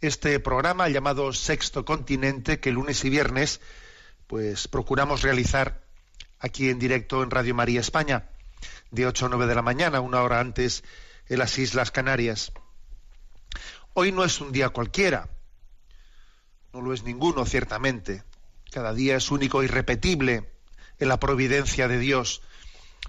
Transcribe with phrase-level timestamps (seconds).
[0.00, 3.60] este programa llamado Sexto Continente, que lunes y viernes,
[4.26, 5.82] pues procuramos realizar
[6.38, 8.28] aquí en directo en Radio María España,
[8.90, 10.84] de 8 a 9 de la mañana, una hora antes
[11.28, 12.52] en las Islas Canarias.
[13.94, 15.30] Hoy no es un día cualquiera,
[16.72, 18.22] no lo es ninguno, ciertamente.
[18.70, 20.50] Cada día es único e irrepetible
[20.98, 22.42] en la providencia de Dios.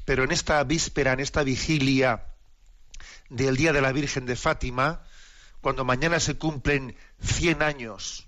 [0.06, 2.28] Pero en esta víspera, en esta vigilia
[3.30, 5.02] del Día de la Virgen de Fátima,
[5.62, 8.28] cuando mañana se cumplen 100 años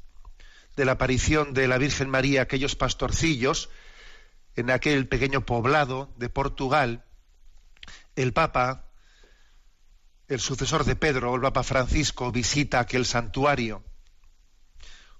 [0.76, 3.70] de la aparición de la Virgen María aquellos pastorcillos
[4.56, 7.04] en aquel pequeño poblado de Portugal,
[8.16, 8.86] el Papa,
[10.28, 13.84] el sucesor de Pedro, el Papa Francisco, visita aquel santuario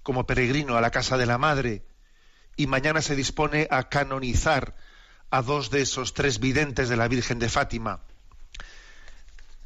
[0.02, 1.84] como peregrino a la casa de la Madre
[2.56, 4.76] y mañana se dispone a canonizar
[5.30, 8.02] a dos de esos tres videntes de la Virgen de Fátima.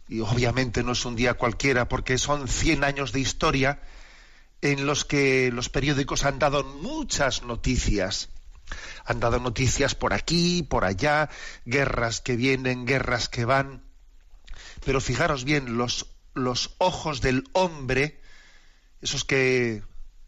[0.09, 3.81] Y obviamente no es un día cualquiera porque son 100 años de historia
[4.61, 8.29] en los que los periódicos han dado muchas noticias.
[9.05, 11.29] Han dado noticias por aquí, por allá,
[11.67, 13.83] guerras que vienen, guerras que van.
[14.85, 18.21] Pero fijaros bien, los, los ojos del hombre,
[19.01, 19.83] esos que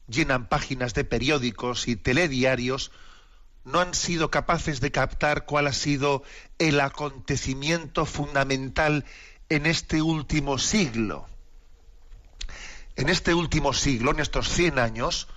[0.07, 2.93] llenan páginas de periódicos y telediarios,
[3.65, 6.23] no han sido capaces de captar cuál ha sido
[6.59, 9.05] el acontecimiento fundamental
[9.49, 11.27] en este último siglo.
[12.97, 15.29] En este último siglo, en estos 100 años,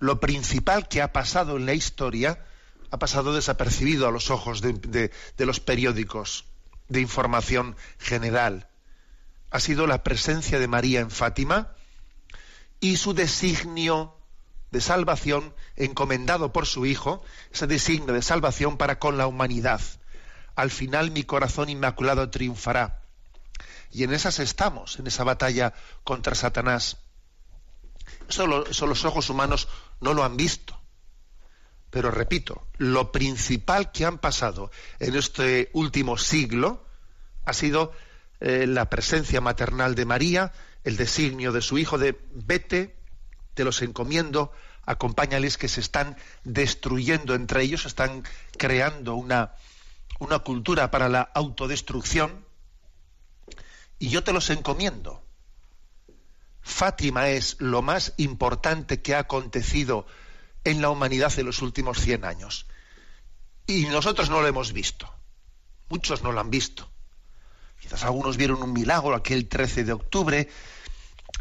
[0.00, 2.44] lo principal que ha pasado en la historia
[2.90, 6.44] ha pasado desapercibido a los ojos de, de- de los periódicos
[6.88, 8.68] de información general.
[9.50, 11.70] Ha sido la presencia de María en Fátima
[12.80, 14.16] y su designio
[14.72, 19.80] de salvación encomendado por su Hijo, ese designio de salvación para con la humanidad.
[20.56, 23.00] Al final mi corazón inmaculado triunfará.
[23.94, 25.72] Y en esas estamos, en esa batalla
[26.02, 26.98] contra Satanás.
[28.28, 29.68] Eso, lo- eso los ojos humanos
[30.00, 30.78] no lo han visto.
[31.90, 36.84] Pero repito, lo principal que han pasado en este último siglo
[37.44, 37.92] ha sido
[38.40, 42.96] eh, la presencia maternal de María, el designio de su hijo de vete,
[43.54, 44.50] te los encomiendo,
[44.84, 48.24] acompáñales que se están destruyendo entre ellos, están
[48.58, 49.52] creando una,
[50.18, 52.43] una cultura para la autodestrucción,
[53.98, 55.24] y yo te los encomiendo.
[56.60, 60.06] Fátima es lo más importante que ha acontecido
[60.64, 62.66] en la humanidad en los últimos 100 años.
[63.66, 65.12] Y nosotros no lo hemos visto.
[65.88, 66.90] Muchos no lo han visto.
[67.80, 70.48] Quizás algunos vieron un milagro aquel 13 de octubre,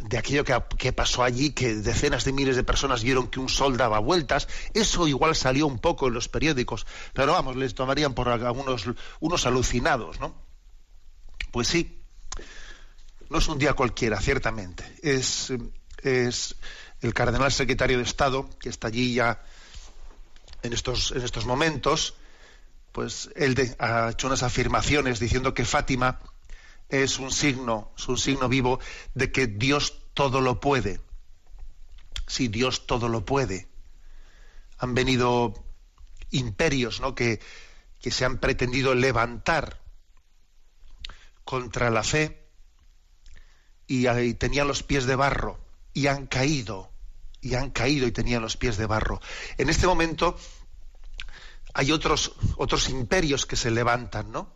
[0.02, 3.48] de aquello que, que pasó allí, que decenas de miles de personas vieron que un
[3.48, 4.50] sol daba vueltas.
[4.74, 8.86] Eso igual salió un poco en los periódicos, pero vamos, les tomarían por algunos
[9.22, 10.36] unos alucinados, ¿no?
[11.52, 12.03] Pues sí,
[13.34, 14.86] no es un día cualquiera, ciertamente.
[15.02, 15.52] Es,
[17.02, 19.42] el cardenal secretario de Estado, que está allí ya
[20.62, 22.14] en estos, en estos momentos,
[22.92, 26.20] pues él ha hecho unas afirmaciones diciendo que Fátima
[26.90, 28.80] es un signo, es un signo vivo
[29.16, 31.02] de que Dios todo lo puede.
[32.28, 33.68] Sí, Dios todo lo puede.
[34.78, 35.56] Han venido
[36.30, 37.16] imperios, ¿no?
[37.16, 37.40] que
[38.00, 39.82] se han pretendido levantar
[41.44, 42.43] contra la fe
[43.94, 45.60] y, tenían los pies de barro
[45.94, 46.92] y han caído
[47.42, 49.22] y han caído y tenían los pies de barro.
[49.58, 50.38] En este momento
[51.74, 54.54] hay otros otros imperios que se levantan, ¿no?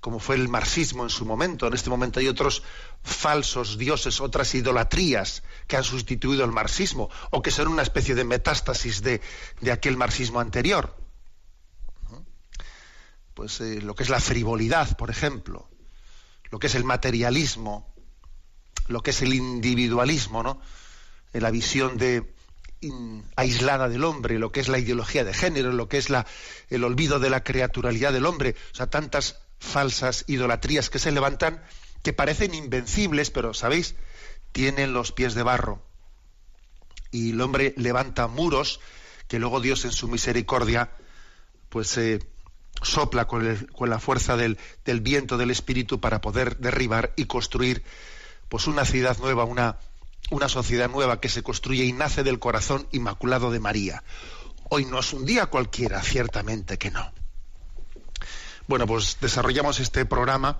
[0.00, 1.66] Como fue el marxismo en su momento.
[1.66, 2.62] En este momento hay otros
[3.02, 8.24] falsos dioses, otras idolatrías que han sustituido el marxismo o que son una especie de
[8.24, 9.20] metástasis de,
[9.60, 10.96] de aquel marxismo anterior.
[13.34, 15.68] Pues eh, lo que es la frivolidad, por ejemplo,
[16.50, 17.94] lo que es el materialismo,
[18.88, 20.60] lo que es el individualismo, ¿no?
[21.32, 22.34] En la visión de
[23.36, 26.26] aislada del hombre, lo que es la ideología de género, lo que es la,
[26.70, 31.62] el olvido de la creaturalidad del hombre, o sea, tantas falsas idolatrías que se levantan
[32.02, 33.96] que parecen invencibles, pero, ¿sabéis?
[34.52, 35.82] Tienen los pies de barro.
[37.10, 38.80] Y el hombre levanta muros
[39.26, 40.90] que luego Dios en su misericordia
[41.68, 42.20] pues eh,
[42.82, 44.58] sopla con, con, la fuerza del,
[45.00, 47.82] viento del Espíritu para poder derribar y construir
[48.48, 49.78] pues una ciudad nueva, una,
[50.30, 54.02] una sociedad nueva que se construye y nace del corazón inmaculado de María.
[54.70, 57.12] Hoy no es un día cualquiera, ciertamente que no.
[58.66, 60.58] Bueno, pues desarrollamos este programa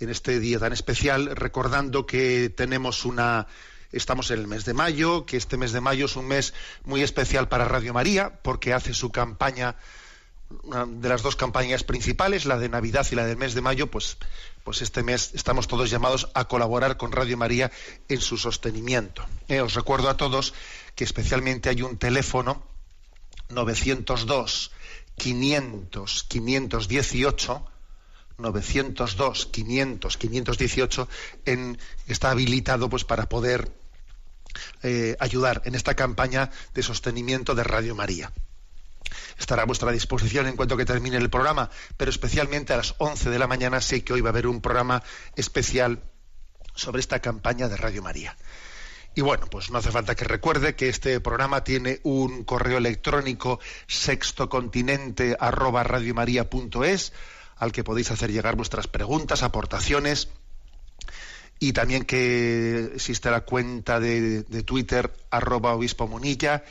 [0.00, 3.46] en este día tan especial, recordando que tenemos una
[3.90, 6.52] Estamos en el mes de mayo, que este mes de mayo es un mes
[6.84, 9.76] muy especial para Radio María, porque hace su campaña,
[10.62, 13.90] una de las dos campañas principales, la de Navidad y la del mes de mayo,
[13.90, 14.16] pues,
[14.64, 17.70] pues este mes estamos todos llamados a colaborar con Radio María
[18.08, 19.24] en su sostenimiento.
[19.48, 20.54] Eh, os recuerdo a todos
[20.94, 22.62] que especialmente hay un teléfono
[23.50, 24.72] 902
[25.16, 27.66] 500 518
[28.38, 31.08] 902 500 518
[31.44, 33.72] en, está habilitado pues para poder
[34.82, 38.32] eh, ayudar en esta campaña de sostenimiento de Radio María.
[39.38, 43.30] Estará a vuestra disposición en cuanto que termine el programa, pero especialmente a las 11
[43.30, 45.02] de la mañana sé que hoy va a haber un programa
[45.36, 46.02] especial
[46.74, 48.36] sobre esta campaña de Radio María.
[49.14, 53.58] Y bueno, pues no hace falta que recuerde que este programa tiene un correo electrónico
[53.88, 55.52] sextocontinente al
[57.72, 60.28] que podéis hacer llegar vuestras preguntas, aportaciones
[61.58, 66.62] y también que existe la cuenta de, Twitter arroba obispo munilla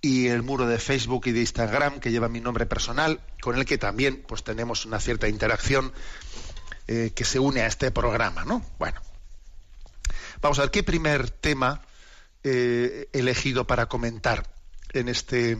[0.00, 3.64] y el muro de Facebook y de Instagram que lleva mi nombre personal, con el
[3.64, 5.92] que también pues tenemos una cierta interacción
[6.86, 8.64] eh, que se une a este programa, ¿no?
[8.78, 9.00] Bueno,
[10.40, 11.82] vamos a ver qué primer tema
[12.44, 14.48] eh, elegido para comentar
[14.92, 15.58] en este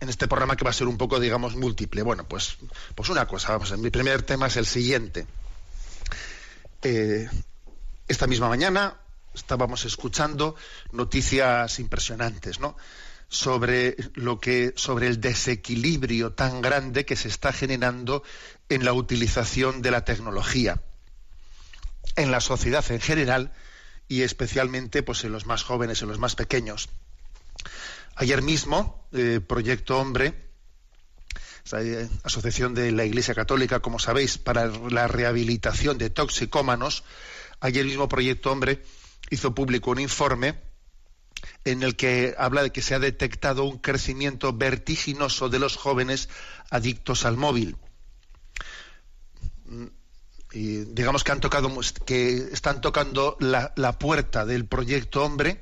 [0.00, 2.02] en este programa que va a ser un poco, digamos, múltiple.
[2.02, 2.58] Bueno, pues,
[2.94, 5.26] pues una cosa, vamos, mi primer tema es el siguiente.
[6.82, 7.28] Eh,
[8.08, 8.96] esta misma mañana
[9.38, 10.54] estábamos escuchando
[10.92, 12.76] noticias impresionantes, ¿no?
[13.30, 18.22] sobre lo que sobre el desequilibrio tan grande que se está generando
[18.70, 20.80] en la utilización de la tecnología
[22.16, 23.52] en la sociedad en general
[24.08, 26.88] y especialmente pues en los más jóvenes, en los más pequeños.
[28.16, 30.48] Ayer mismo, eh, Proyecto Hombre
[31.72, 37.04] eh, asociación de la Iglesia Católica, como sabéis, para la rehabilitación de toxicómanos,
[37.60, 38.82] ayer mismo Proyecto Hombre
[39.30, 40.54] hizo público un informe
[41.64, 46.28] en el que habla de que se ha detectado un crecimiento vertiginoso de los jóvenes
[46.70, 47.76] adictos al móvil.
[50.52, 51.70] Y digamos que han tocado
[52.06, 55.60] que están tocando la, puerta del proyecto hombre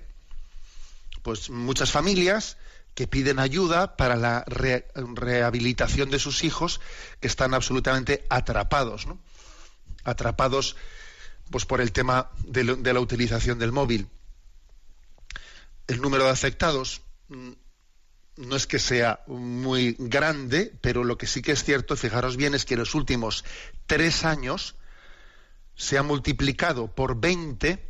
[1.22, 2.56] pues muchas familias
[2.94, 6.80] que piden ayuda para la rehabilitación de sus hijos
[7.20, 9.08] que están absolutamente atrapados,
[10.04, 10.76] atrapados
[11.50, 14.08] pues por el tema de, la utilización del móvil.
[15.86, 17.52] El número de afectados mm,
[18.36, 22.54] no es que sea muy grande, pero lo que sí que es cierto, fijaros bien,
[22.54, 23.44] es que en los últimos
[23.86, 24.74] tres años
[25.74, 27.82] se ha multiplicado por 20,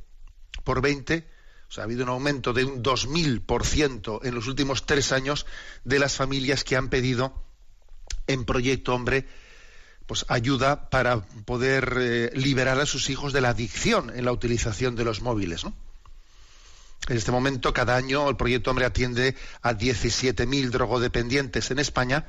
[0.64, 1.37] por 20
[1.69, 5.47] o sea, ha habido un aumento de un 2.000% en los últimos tres años
[5.85, 7.42] de las familias que han pedido
[8.26, 9.26] en Proyecto Hombre
[10.07, 14.97] pues ayuda para poder eh, liberar a sus hijos de la adicción en la utilización
[14.97, 15.65] de los móviles.
[17.09, 22.27] En este momento, cada año el Proyecto Hombre atiende a 17.000 drogodependientes en España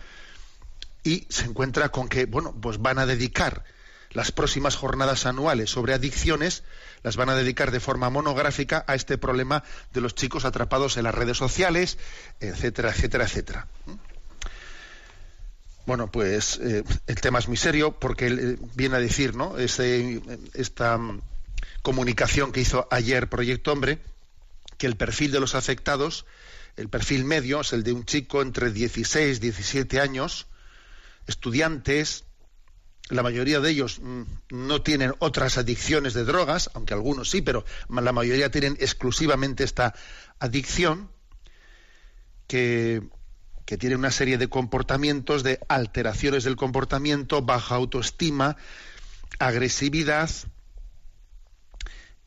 [1.03, 3.63] y se encuentra con que, bueno, pues van a dedicar
[4.11, 6.63] las próximas jornadas anuales sobre adicciones
[7.03, 11.03] las van a dedicar de forma monográfica a este problema de los chicos atrapados en
[11.03, 11.97] las redes sociales,
[12.39, 13.67] etcétera, etcétera, etcétera.
[15.87, 19.57] Bueno, pues eh, el tema es muy serio porque eh, viene a decir, ¿no?
[19.57, 20.99] esta
[21.81, 23.99] comunicación que hizo ayer Proyecto Hombre,
[24.77, 26.25] que el perfil de los afectados,
[26.75, 30.47] el perfil medio es el de un chico entre 16 y 17 años,
[31.25, 32.25] estudiantes,
[33.07, 37.63] la mayoría de ellos mm, no tienen otras adicciones de drogas, aunque algunos sí, pero
[37.87, 39.95] la mayoría tienen exclusivamente esta
[40.37, 41.09] adicción
[42.45, 43.03] que,
[43.67, 48.55] que tiene una serie de comportamientos, de alteraciones del comportamiento, baja autoestima,
[49.39, 50.29] agresividad,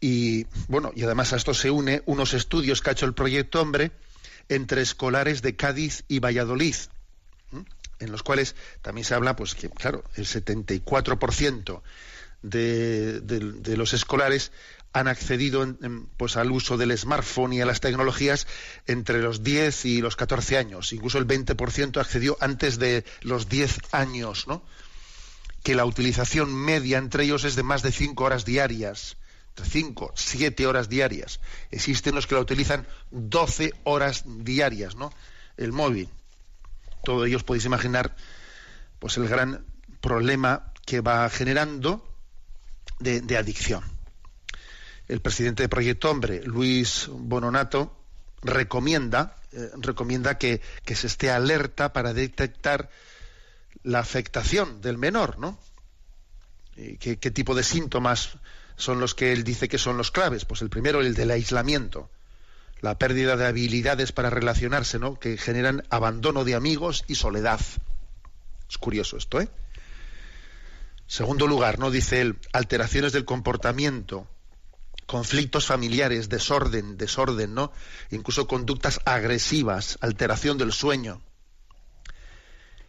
[0.01, 3.61] y bueno, y además a esto se une unos estudios que ha hecho el Proyecto
[3.61, 3.91] Hombre
[4.51, 6.77] entre escolares de Cádiz y Valladolid
[8.01, 11.83] en los cuales también se habla, pues que, claro, el 74%
[12.43, 14.53] de, de los escolares
[14.93, 15.67] han accedido
[16.17, 18.47] pues al uso del smartphone y a las tecnologías
[18.87, 20.93] entre los 10 y los 14 años.
[20.93, 24.65] Incluso el 20% accedió antes de los 10 años, ¿no?
[25.63, 29.17] Que la utilización media entre ellos es de más de 5 horas diarias.
[29.51, 31.41] Entre 5, 7 horas diarias.
[31.71, 35.13] Existen los que la utilizan 12 horas diarias, ¿no?
[35.57, 36.09] El móvil.
[37.05, 38.17] Todos ellos podéis imaginar
[38.99, 39.65] pues el gran
[40.01, 42.07] problema que va generando
[42.99, 44.00] de adicción
[45.11, 47.97] el presidente de Proyecto Hombre, Luis Bononato,
[48.43, 52.91] recomienda, eh, recomienda que, se esté alerta para detectar
[53.83, 55.59] la afectación del menor, ¿no?
[56.77, 58.39] ¿Qué, ¿Qué, tipo de síntomas
[58.77, 60.45] son los que él dice que son los claves?
[60.45, 62.09] Pues el primero, el del aislamiento,
[62.81, 65.19] la pérdida de habilidades para relacionarse, ¿no?
[65.19, 67.61] Que generan abandono de amigos y soledad.
[68.69, 69.49] Es curioso esto, ¿eh?
[71.09, 71.91] Segundo lugar, ¿no?
[71.91, 74.29] Dice él, alteraciones del comportamiento,
[75.07, 77.73] conflictos familiares, desorden, desorden, ¿no?
[78.11, 81.21] Incluso conductas agresivas, alteración del sueño.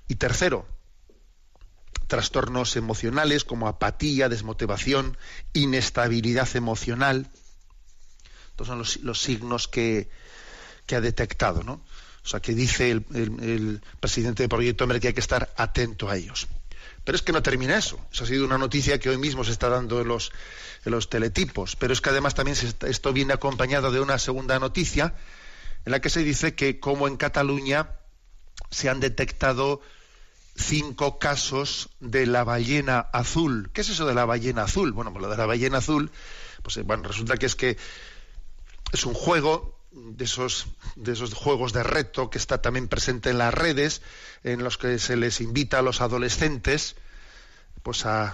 [0.08, 0.67] Y tercero,
[2.05, 5.17] trastornos emocionales como apatía, desmotivación,
[5.53, 7.31] inestabilidad emocional.
[8.51, 10.10] Estos son los, signos que,
[10.86, 11.84] que, ha detectado, ¿no?
[12.24, 16.10] O sea, que dice el, el presidente de Proyecto Hombre que hay que estar atento
[16.10, 16.48] a ellos.
[17.03, 18.00] Pero es que no termina eso.
[18.12, 20.31] Esa ha sido una noticia que hoy mismo se está dando en los,
[21.10, 21.75] teletipos.
[21.75, 25.15] Pero es que además también esto viene acompañado de una segunda noticia
[25.86, 27.89] en la que se dice que como en Cataluña
[28.70, 29.81] se han detectado
[30.55, 33.72] cinco casos de la ballena azul.
[33.74, 34.91] ¿Qué es eso de la ballena azul?
[34.91, 36.12] Bueno, pues lo de la ballena azul,
[36.62, 37.77] pues eh, bueno, resulta que es que
[38.91, 43.38] es un juego de esos, de esos juegos de reto que está también presente en
[43.38, 44.01] las redes,
[44.43, 46.95] en los que se les invita a los adolescentes
[47.83, 48.33] pues a,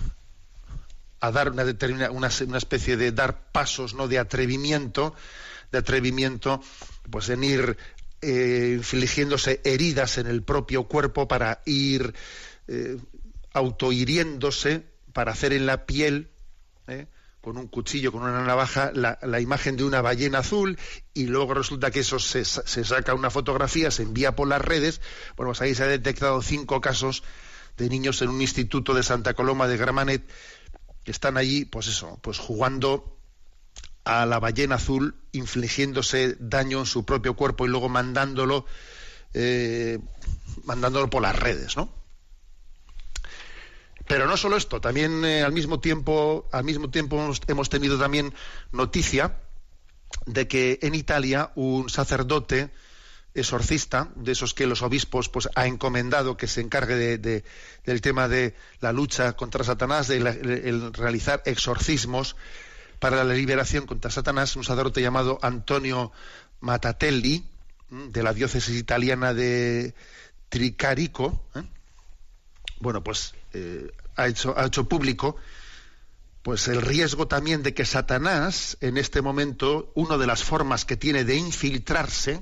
[1.19, 5.15] a dar una, determinada, una, una, especie de dar pasos no de atrevimiento
[5.71, 6.61] de atrevimiento
[7.09, 7.77] pues en ir
[8.21, 12.13] eh, infligiéndose heridas en el propio cuerpo para ir
[12.67, 12.97] eh,
[13.53, 14.83] autohiriéndose
[15.13, 16.29] para hacer en la piel
[16.87, 17.07] eh,
[17.47, 20.77] con un cuchillo, con una navaja, la, imagen de una ballena azul
[21.13, 24.99] y luego resulta que eso se, saca una fotografía, se envía por las redes.
[25.37, 27.23] Bueno, pues ahí se ha detectado cinco casos
[27.77, 30.29] de niños en un instituto de Santa Coloma de Gramanet
[31.05, 33.17] que están allí, pues eso, pues jugando
[34.03, 38.65] a la ballena azul, infligiéndose daño en su propio cuerpo y luego mandándolo,
[39.33, 39.99] eh,
[40.65, 41.93] mandándolo por las redes, ¿no?
[44.07, 48.33] Pero no solo esto, también eh, al mismo tiempo, al mismo tiempo hemos, tenido también
[48.71, 49.37] noticia
[50.25, 52.69] de que en Italia un sacerdote
[53.33, 57.43] exorcista, de esos que los obispos pues ha encomendado que se encargue de,
[57.85, 62.35] del tema de la lucha contra Satanás, de el realizar exorcismos
[62.99, 66.11] para la liberación contra Satanás, un sacerdote llamado Antonio
[66.61, 67.45] Matatelli,
[67.89, 69.93] de la diócesis italiana de
[70.49, 71.63] Tricarico, ¿eh?
[72.79, 75.37] bueno, pues eh, ha, hecho, ha hecho público
[76.47, 80.95] pues el riesgo también de que Satanás, en este momento, una de las formas que
[80.95, 82.41] tiene de infiltrarse,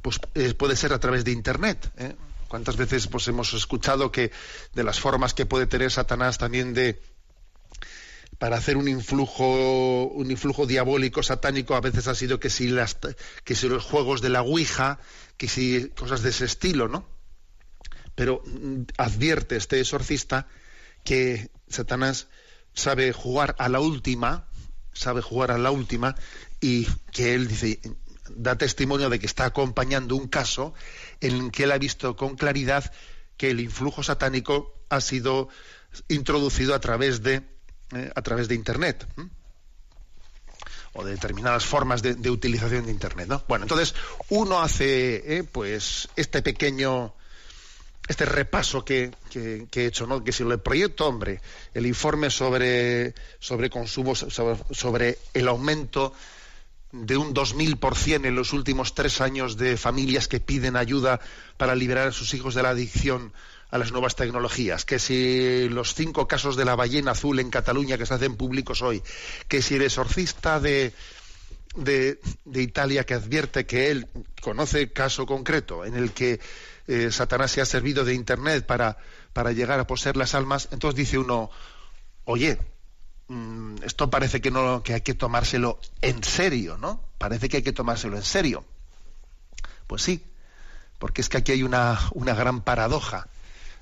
[0.00, 1.92] pues eh, puede ser a través de Internet.
[1.98, 2.16] ¿eh?
[2.48, 4.32] ¿Cuántas veces pues, hemos escuchado que
[4.72, 7.02] de las formas que puede tener Satanás también de
[8.38, 12.96] para hacer un influjo un influjo diabólico satánico a veces ha sido que si las
[13.44, 14.98] que si los juegos de la ouija
[15.36, 17.06] que si cosas de ese estilo no
[18.14, 20.46] pero mm, advierte este exorcista
[21.04, 22.28] que Satanás
[22.74, 24.48] sabe jugar a la última,
[24.92, 26.14] sabe jugar a la última
[26.60, 27.80] y que él dice
[28.34, 30.74] da testimonio de que está acompañando un caso
[31.20, 32.92] en el que él ha visto con claridad
[33.36, 35.48] que el influjo satánico ha sido
[36.08, 37.42] introducido a través de
[37.92, 39.06] eh, a través de internet
[40.94, 43.44] o de determinadas formas de, utilización de internet ¿no?
[43.48, 43.94] bueno entonces
[44.28, 47.14] uno hace eh, pues este pequeño
[48.12, 50.22] este repaso que, he hecho, ¿no?
[50.22, 51.40] que si el proyecto hombre,
[51.74, 56.12] el informe sobre, sobre consumo, sobre, el aumento
[56.92, 61.20] de un 2.000% en los últimos tres años de familias que piden ayuda
[61.56, 63.32] para liberar a sus hijos de la adicción
[63.70, 67.96] a las nuevas tecnologías, que si los cinco casos de la ballena azul en Cataluña
[67.96, 69.02] que se hacen públicos hoy,
[69.48, 70.92] que si el exorcista de,
[71.74, 72.20] de,
[72.54, 74.08] Italia que advierte que él
[74.40, 76.40] conoce caso concreto en el que
[76.86, 78.98] eh, Satanás se ha servido de Internet para,
[79.32, 81.50] para llegar a poseer las almas, entonces dice uno,
[82.24, 82.58] oye,
[83.28, 87.00] mm, esto parece que, no, que hay que tomárselo en serio, ¿no?
[87.18, 88.64] Parece que hay que tomárselo en serio.
[89.86, 90.24] Pues sí,
[90.98, 93.28] porque es que aquí hay una, una gran paradoja.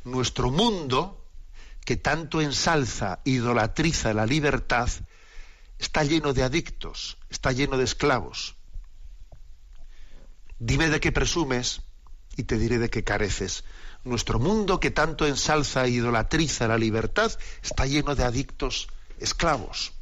[0.04, 1.24] Nuestro mundo
[1.84, 4.88] que tanto ensalza, idolatriza la libertad,
[5.80, 8.54] está lleno de adictos, está lleno de esclavos.
[10.58, 11.80] Dime de qué presumes
[12.36, 13.64] y te diré de qué careces.
[14.04, 17.32] Nuestro mundo que tanto ensalza e idolatriza la libertad
[17.62, 19.92] está lleno de adictos esclavos.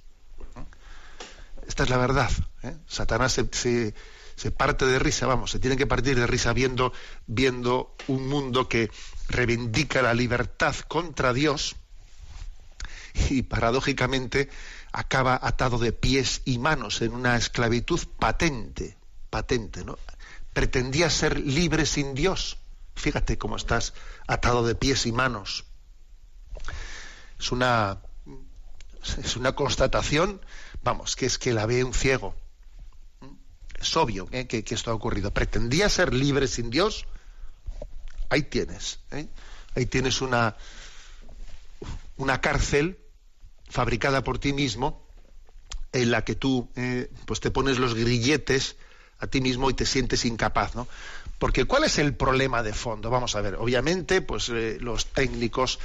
[1.67, 2.31] Esta es la verdad.
[2.63, 2.77] ¿eh?
[2.89, 6.93] Satanás se, parte de risa, vamos, se tiene que partir de risa viendo,
[7.27, 8.91] viendo un mundo que
[9.29, 11.77] reivindica la libertad contra Dios
[13.31, 14.49] y paradójicamente
[14.99, 18.99] acaba atado de pies y manos en una esclavitud patente,
[19.31, 19.97] patente, ¿no?
[20.52, 22.59] Pretendía ser libre sin Dios.
[22.97, 23.95] Fíjate cómo estás
[24.26, 25.67] atado de pies y manos.
[27.38, 28.02] Es una
[29.25, 30.45] es una constatación,
[30.83, 32.35] vamos, que es que la ve un ciego.
[33.81, 34.49] Es obvio ¿eh?
[34.49, 35.33] que, esto ha ocurrido.
[35.33, 37.07] Pretendía ser libre sin Dios.
[38.31, 38.99] Ahí tienes.
[39.12, 39.28] ¿eh?
[39.76, 40.57] Ahí tienes una,
[42.17, 42.99] una cárcel
[43.69, 45.07] fabricada por ti mismo
[45.93, 48.77] en la que tú eh, pues te pones los grilletes
[49.19, 50.87] a ti mismo y te sientes incapaz, ¿no?
[51.39, 53.11] Porque ¿cuál es el problema de fondo?
[53.11, 55.79] Vamos a ver, obviamente, pues eh, los técnicos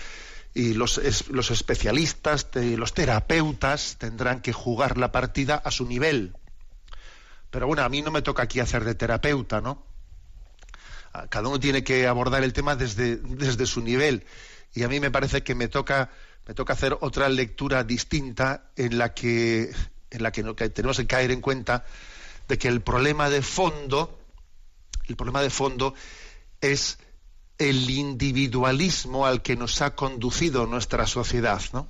[0.53, 6.35] y los, los especialistas, los terapeutas tendrán que jugar la partida a su nivel.
[7.49, 9.83] Pero bueno, a mí no me toca aquí hacer de terapeuta, ¿no?
[11.29, 14.25] Cada uno tiene que abordar el tema desde, desde su nivel.
[14.73, 16.09] Y a mí me parece que me toca
[16.45, 19.73] me toca hacer otra lectura distinta en la que,
[20.09, 21.85] tenemos que caer en cuenta
[22.47, 24.19] de que el problema de fondo,
[25.07, 25.93] el problema de fondo
[26.59, 26.97] es
[27.57, 31.87] el individualismo al que nos ha conducido nuestra sociedad, ¿no?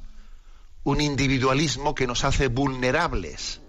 [0.83, 3.61] Un individualismo que nos hace vulnerables.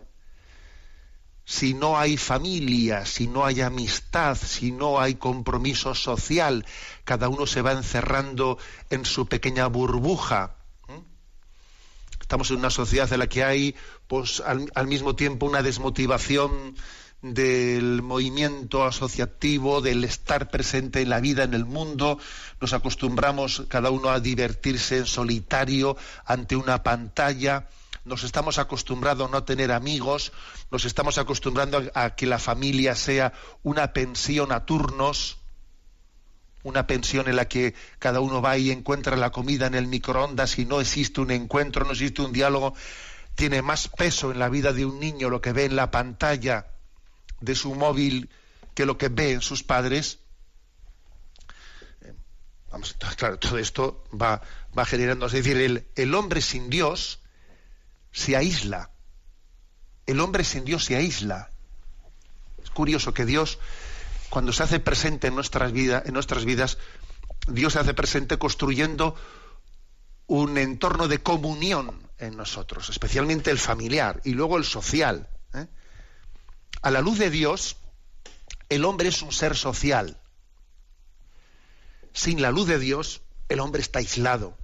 [1.46, 6.66] Si no hay familia, si no hay amistad, si no hay compromiso social,
[7.04, 8.58] cada uno se va encerrando
[8.90, 10.56] en su pequeña burbuja
[12.24, 13.74] Estamos en una sociedad en la que hay,
[14.06, 16.74] pues, al, mismo tiempo una desmotivación
[17.20, 22.18] del movimiento asociativo, del estar presente en la vida, en el mundo.
[22.62, 27.68] Nos acostumbramos cada uno a divertirse en solitario ante una pantalla.
[28.06, 30.32] Nos estamos acostumbrando a no tener amigos.
[30.70, 35.43] Nos estamos acostumbrando a que la familia sea una pensión a turnos
[36.64, 40.58] una pensión en la que cada uno va y encuentra la comida en el microondas
[40.58, 42.74] y no existe un encuentro, no existe un diálogo,
[43.34, 46.66] tiene más peso en la vida de un niño lo que ve en la pantalla
[47.40, 48.30] de su móvil
[48.74, 50.18] que lo que ve en sus padres.
[52.00, 52.14] Eh,
[52.70, 54.40] vamos, claro, todo esto va,
[54.76, 57.20] va generando, es decir, el, el hombre sin Dios
[58.10, 58.90] se aísla.
[60.06, 61.50] El hombre sin Dios se aísla.
[62.62, 63.58] Es curioso que Dios
[64.34, 66.78] cuando se hace presente en nuestras vidas,
[67.46, 69.14] Dios se hace presente construyendo
[70.26, 75.28] un entorno de comunión en nosotros, especialmente el familiar y luego el social.
[75.54, 75.68] ¿eh?
[76.82, 77.76] A la luz de Dios,
[78.70, 80.18] el hombre es un ser social.
[82.12, 84.58] Sin la luz de Dios, el hombre está aislado.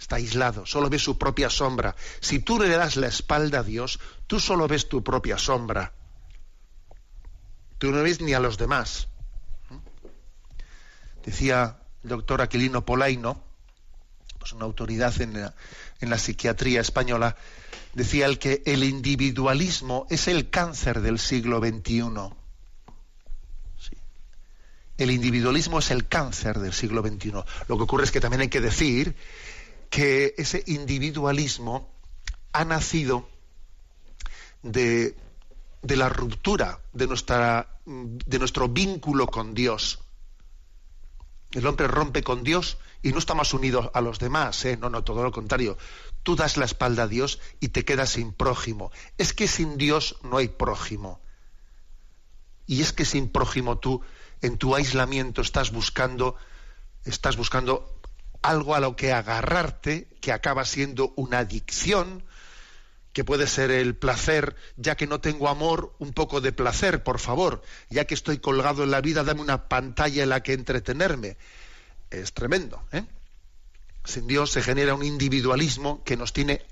[0.00, 1.94] Está aislado, solo ve su propia sombra.
[2.20, 5.92] Si tú le das la espalda a Dios, tú solo ves tu propia sombra
[7.78, 9.08] tú no ves ni a los demás.
[11.24, 13.42] Decía el doctor Aquilino Polaino,
[14.38, 15.54] pues una autoridad en la,
[16.00, 17.36] en la psiquiatría española,
[17.94, 22.02] decía el que el individualismo es el cáncer del siglo XXI.
[24.96, 27.32] El individualismo es el cáncer del siglo XXI.
[27.32, 29.16] Lo que ocurre es que también hay que decir
[29.90, 31.90] que ese individualismo
[32.52, 33.28] ha nacido
[34.62, 35.16] de,
[35.84, 40.00] de la ruptura de, nuestra, de nuestro vínculo con Dios.
[41.52, 44.78] El hombre rompe con Dios y no está más unido a los demás, ¿eh?
[44.78, 45.76] no, no, todo lo contrario.
[46.22, 48.90] Tú das la espalda a Dios y te quedas sin prójimo.
[49.18, 51.20] Es que sin Dios no hay prójimo.
[52.66, 54.00] Y es que sin prójimo tú,
[54.40, 56.34] en tu aislamiento, estás buscando,
[57.04, 58.00] estás buscando
[58.40, 62.24] algo a lo que agarrarte, que acaba siendo una adicción,
[63.14, 67.20] que puede ser el placer, ya que no tengo amor, un poco de placer, por
[67.20, 71.36] favor, ya que estoy colgado en la vida, dame una pantalla en la que entretenerme.
[72.10, 72.82] Es tremendo.
[72.90, 73.04] ¿eh?
[74.04, 76.66] Sin Dios se genera un individualismo que nos tiene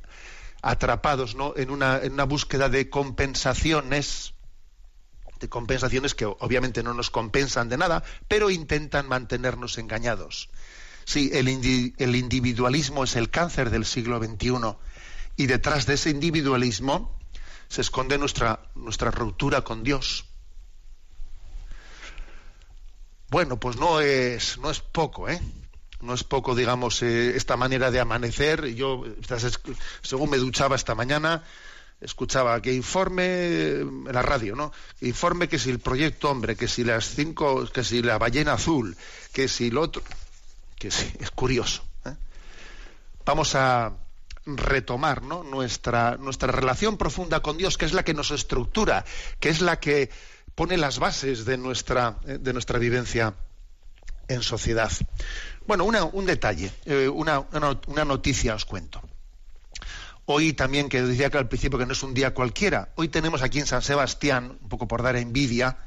[0.62, 1.54] atrapados ¿no?
[1.56, 4.34] en, una, en una búsqueda de compensaciones,
[5.38, 10.50] de compensaciones que obviamente no nos compensan de nada, pero intentan mantenernos engañados.
[11.04, 11.46] Sí, el,
[11.98, 14.76] el individualismo es el cáncer del siglo XXI
[15.36, 17.18] y detrás de ese individualismo
[17.68, 20.26] se esconde nuestra, nuestra ruptura con Dios.
[23.28, 25.40] Bueno, pues no es, no es poco, ¿eh?
[26.02, 28.74] no es poco, digamos, eh, esta manera de amanecer.
[28.74, 29.04] Yo,
[30.02, 31.44] según me duchaba esta mañana,
[32.00, 34.72] escuchaba que informe en la radio, ¿no?
[35.00, 38.96] informe que si el proyecto hombre, que si las cinco, que si la ballena azul,
[39.32, 40.02] que si el otro,
[40.78, 41.84] que sí, es curioso.
[42.04, 42.14] ¿eh?
[43.24, 43.92] Vamos a
[44.46, 45.44] retomar ¿no?
[45.44, 49.04] nuestra, nuestra relación profunda con Dios, que es la que nos estructura,
[49.40, 50.10] que es la que
[50.54, 53.34] pone las bases de nuestra, eh, de nuestra vivencia
[54.28, 54.90] en sociedad.
[55.66, 57.46] Bueno, un detalle, eh, una,
[58.04, 59.00] noticia os cuento.
[60.26, 63.42] Hoy también, que decía que al principio que no es un día cualquiera, hoy tenemos
[63.42, 65.78] aquí en San Sebastián, un poco por dar envidia,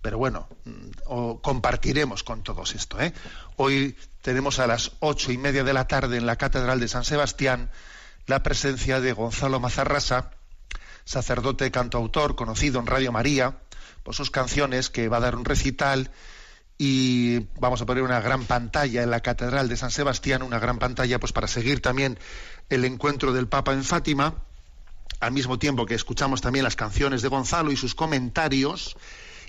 [0.00, 3.00] pero bueno, mm, compartiremos con todos esto.
[3.00, 3.12] ¿eh?
[3.56, 3.96] Hoy
[4.28, 7.70] tenemos a las ocho y media de la tarde en la Catedral de San Sebastián
[8.26, 10.32] la presencia de Gonzalo Mazarrasa,
[11.06, 13.56] sacerdote cantautor conocido en Radio María
[14.02, 16.10] por sus canciones, que va a dar un recital
[16.76, 20.78] y vamos a poner una gran pantalla en la Catedral de San Sebastián, una gran
[20.78, 22.18] pantalla pues para seguir también
[22.68, 24.34] el encuentro del Papa en Fátima,
[25.20, 28.94] al mismo tiempo que escuchamos también las canciones de Gonzalo y sus comentarios,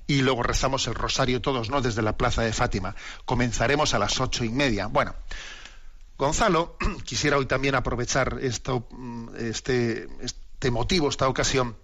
[0.10, 1.82] y luego rezamos el rosario todos, ¿no?
[1.82, 2.96] Desde la plaza de Fátima.
[3.26, 4.88] Comenzaremos a las ocho y media.
[4.88, 5.14] Bueno,
[6.18, 11.78] Gonzalo, quisiera hoy también aprovechar esto, mm, este, este motivo, esta ocasión.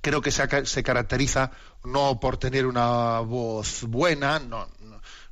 [0.00, 1.50] Creo que se, se caracteriza
[1.82, 4.68] no por tener una voz buena, no,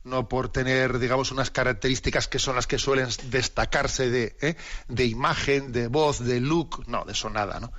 [0.03, 4.57] no por tener, digamos, unas características que son las que suelen destacarse de, ¿eh?
[4.88, 7.73] de imagen, de voz, de look, no, de eso nada, ¿no?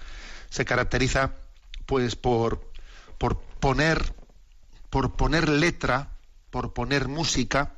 [0.49, 1.33] Se caracteriza,
[1.85, 2.71] pues, por,
[3.17, 4.13] por poner,
[4.89, 6.09] por poner letra,
[6.49, 7.73] por poner música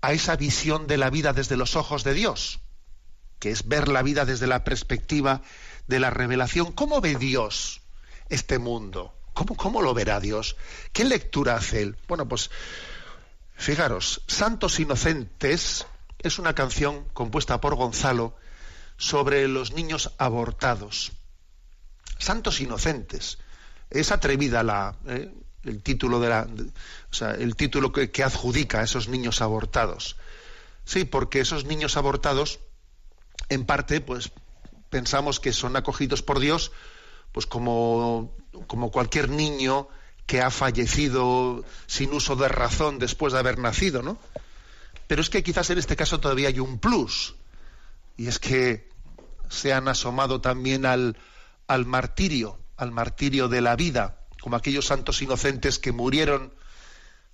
[0.00, 2.58] a esa visión de la vida desde los ojos de Dios,
[3.38, 5.42] que es ver la vida desde la perspectiva
[5.86, 6.72] de la revelación.
[6.72, 7.82] ¿Cómo ve Dios
[8.30, 9.14] este mundo?
[9.32, 10.56] ¿Cómo, ¿Cómo, lo verá Dios?
[10.92, 11.96] ¿Qué lectura hace él?
[12.08, 12.50] Bueno, pues
[13.54, 15.86] Fijaros, Santos Inocentes
[16.18, 18.34] es una canción compuesta por Gonzalo
[18.96, 21.12] sobre los niños abortados.
[22.18, 23.38] Santos Inocentes.
[23.92, 25.32] Es atrevida la, eh,
[25.64, 26.48] el título de la,
[27.10, 30.16] o sea, el título que, que adjudica a esos niños abortados.
[30.84, 32.60] Sí, porque esos niños abortados,
[33.48, 34.32] en parte, pues
[34.90, 36.72] pensamos que son acogidos por Dios,
[37.32, 39.88] pues como, como cualquier niño
[40.26, 44.18] que ha fallecido sin uso de razón después de haber nacido, ¿no?
[45.06, 47.34] Pero es que quizás en este caso todavía hay un plus,
[48.16, 48.88] y es que
[49.48, 51.16] se han asomado también al,
[51.66, 56.54] al martirio, al martirio de la vida, como aquellos santos inocentes que murieron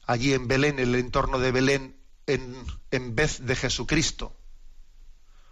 [0.07, 1.97] allí en Belén, en el entorno de Belén,
[2.27, 2.57] en,
[2.91, 4.37] en vez de Jesucristo.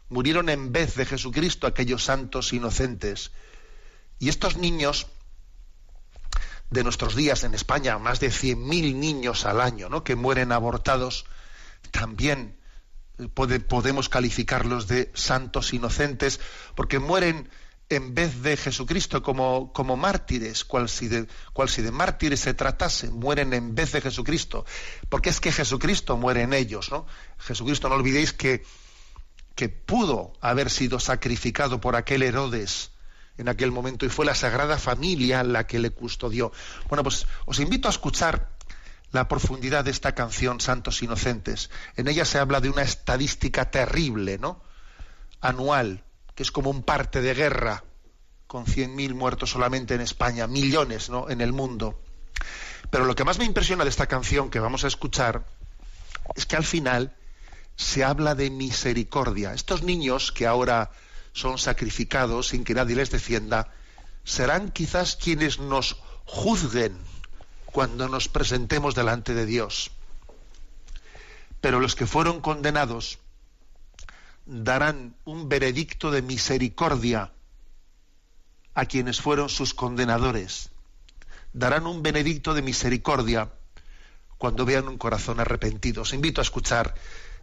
[0.09, 3.33] Murieron en vez de Jesucristo aquellos santos inocentes.
[4.19, 5.09] Y estos niños
[6.71, 10.05] de nuestros días en España, más de 100.000 niños al año ¿no?
[10.05, 11.27] que mueren abortados,
[11.91, 12.59] también
[13.19, 16.41] eh, podemos calificarlos de santos inocentes,
[16.75, 17.49] porque mueren
[17.89, 22.55] en vez de Jesucristo como, como mártires, cual si, de, cual si de mártires se
[22.55, 24.65] tratase, mueren en vez de Jesucristo,
[25.09, 27.07] porque es que Jesucristo muere en ellos, ¿no?
[27.39, 28.65] Jesucristo, no olvidéis que,
[29.55, 32.91] que pudo haber sido sacrificado por aquel Herodes,
[33.39, 36.53] en aquel momento y fue la Sagrada Familia la que le custodió.
[36.89, 38.57] Bueno, pues os invito a escuchar
[39.13, 41.71] la profundidad de esta canción Santos Inocentes.
[41.97, 44.63] En ella se habla de una estadística terrible, ¿no?
[45.41, 46.06] Anual,
[46.37, 47.83] que es como un parte de guerra,
[48.47, 51.29] con 100.000 muertos solamente en España, millones, ¿no?
[51.31, 51.99] En el mundo.
[52.91, 55.47] Pero lo que más me impresiona de esta canción que vamos a escuchar
[56.37, 57.17] es que al final
[57.75, 59.55] se habla de misericordia.
[59.55, 60.93] Estos niños que ahora
[61.33, 63.73] son sacrificados sin que nadie les defienda,
[64.23, 65.97] serán quizás quienes nos
[66.27, 66.99] juzguen
[67.65, 69.91] cuando nos presentemos delante de Dios.
[71.63, 73.19] Pero los que fueron condenados
[74.47, 77.33] darán un veredicto de misericordia
[78.75, 80.71] a quienes fueron sus condenadores.
[81.53, 83.51] Darán un veredicto de misericordia
[84.39, 86.03] cuando vean un corazón arrepentido.
[86.03, 86.95] Os invito a escuchar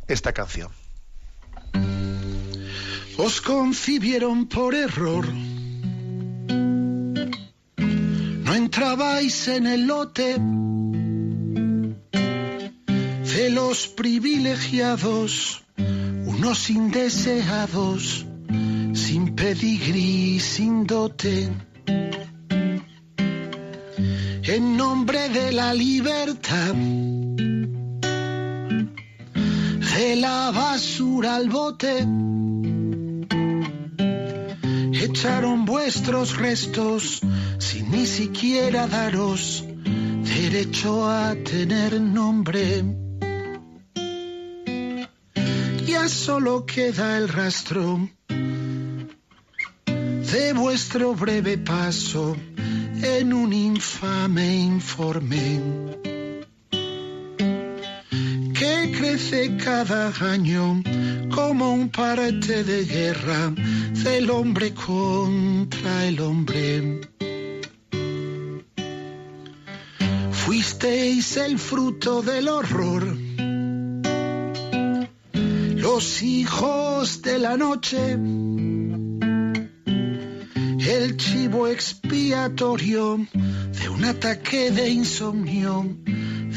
[0.08, 0.72] esta canción
[3.18, 5.28] os concibieron por error.
[8.46, 10.38] No entrabais en el lote
[13.36, 15.64] de los privilegiados,
[16.44, 18.26] unos indeseados,
[18.94, 21.50] sin pedigrí, sin dote.
[24.56, 26.76] En nombre de la libertad,
[29.96, 32.06] de la basura al bote
[34.92, 37.22] echaron vuestros restos
[37.58, 39.64] sin ni siquiera daros
[40.26, 43.03] derecho a tener nombre.
[46.26, 48.10] Solo queda el rastro
[49.86, 52.38] de vuestro breve paso
[53.02, 55.60] en un infame informe
[58.58, 60.82] que crece cada año
[61.30, 63.54] como un parte de guerra
[64.06, 67.02] del hombre contra el hombre.
[70.32, 73.18] Fuisteis el fruto del horror,
[75.94, 78.14] los hijos de la noche
[80.96, 83.20] el chivo expiatorio
[83.80, 85.86] de un ataque de insomnio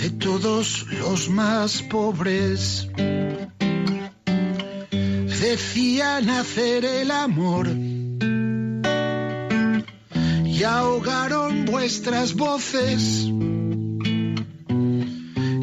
[0.00, 2.88] de todos los más pobres.
[5.42, 7.68] Decían hacer el amor
[10.46, 13.28] y ahogaron vuestras voces.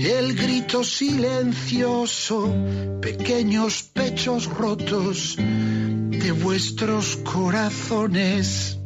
[0.03, 2.53] El grito silencioso,
[3.01, 8.77] pequeños pechos rotos de vuestros corazones.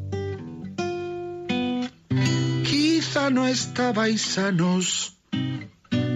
[2.63, 5.17] Quizá no estabais sanos,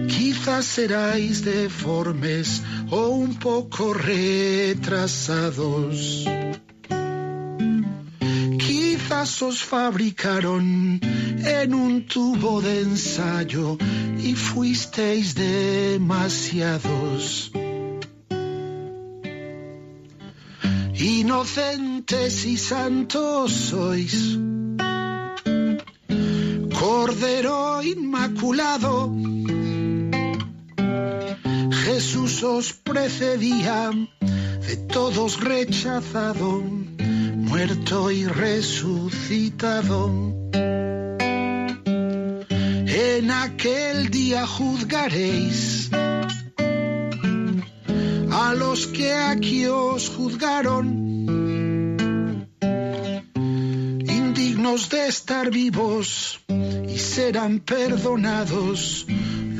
[0.06, 4.82] quizás seráis deformes o un poco retrasados.
[9.22, 13.78] Quizás os fabricaron en un tubo de ensayo
[14.18, 16.72] y fuisteis demasiados.
[20.98, 24.36] Inocentes y santos sois,
[26.80, 29.14] Cordero Inmaculado,
[31.84, 33.92] Jesús os precedía,
[34.66, 36.91] de todos rechazado,
[37.52, 40.10] muerto y resucitado.
[43.18, 45.90] En aquel día juzgaréis
[48.30, 50.86] a los que aquí os juzgaron,
[54.18, 59.06] indignos de estar vivos, y serán perdonados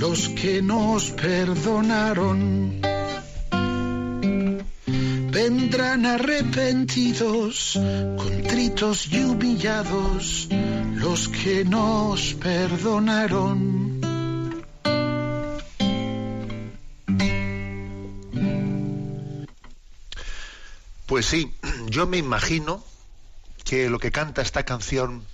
[0.02, 2.91] los que nos perdonaron.
[5.32, 7.80] Vendrán arrepentidos,
[8.18, 10.46] contritos y humillados
[10.94, 13.98] los que nos perdonaron.
[21.06, 21.54] Pues sí,
[21.86, 22.84] yo me imagino
[23.64, 25.24] que lo que canta esta canción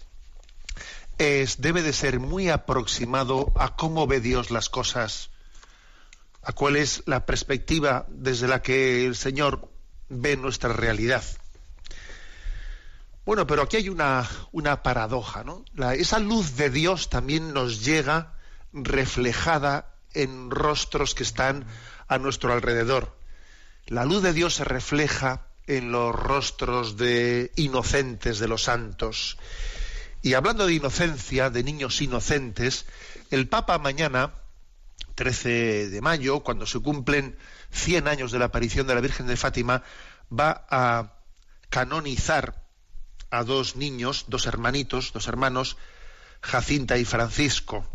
[1.19, 5.31] es, debe de ser muy aproximado a cómo ve Dios las cosas,
[6.45, 9.77] a cuál es la perspectiva desde la que el Señor
[10.09, 11.23] ve nuestra realidad.
[13.25, 15.65] Bueno, pero aquí hay una, una paradoja, ¿no?
[15.75, 18.33] La, esa luz de Dios también nos llega
[18.73, 21.67] reflejada en rostros que están
[22.09, 23.17] a nuestro alrededor.
[23.87, 29.37] La luz de Dios se refleja en los rostros de inocentes de los santos.
[30.23, 32.87] Y hablando de inocencia, de niños inocentes,
[33.31, 34.33] el Papa mañana,
[35.15, 37.37] 13 de mayo, cuando se cumplen
[37.71, 39.83] 100 años de la aparición de la Virgen de Fátima,
[40.33, 41.13] va a
[41.71, 42.65] canonizar
[43.31, 45.77] a dos niños, dos hermanitos, dos hermanos,
[46.41, 47.87] Jacinta y Francisco.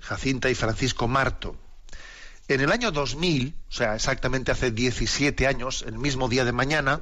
[0.00, 1.56] Jacinta y Francisco Marto.
[2.48, 7.00] En el año 2000, o sea, exactamente hace 17 años, el mismo día de mañana,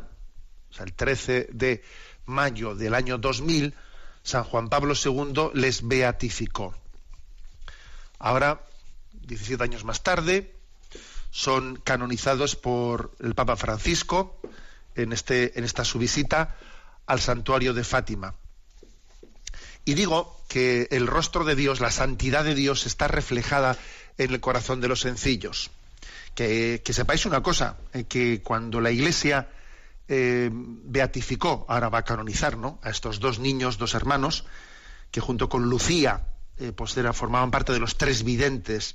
[0.71, 1.85] o sea, el 13 de
[2.25, 3.75] mayo del año 2000,
[4.23, 6.75] San Juan Pablo II les beatificó.
[8.19, 8.65] Ahora,
[9.13, 10.55] 17 años más tarde,
[11.35, 14.39] son canonizados por el Papa Francisco
[14.95, 16.55] en, este, en esta su visita
[17.07, 18.37] al santuario de Fátima.
[19.85, 23.77] Y digo que el rostro de Dios, la santidad de Dios está reflejada
[24.17, 25.73] en el corazón de los sencillos.
[26.37, 29.49] Que, sepáis una cosa, eh, que cuando la Iglesia
[30.07, 32.79] eh, beatificó, ahora va a canonizar, ¿no?
[32.81, 34.45] A estos dos niños, dos hermanos,
[35.11, 36.29] que junto con Lucía,
[36.61, 38.95] eh, pues formaban parte de los tres videntes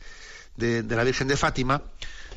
[0.56, 1.84] de, de, la Virgen de Fátima,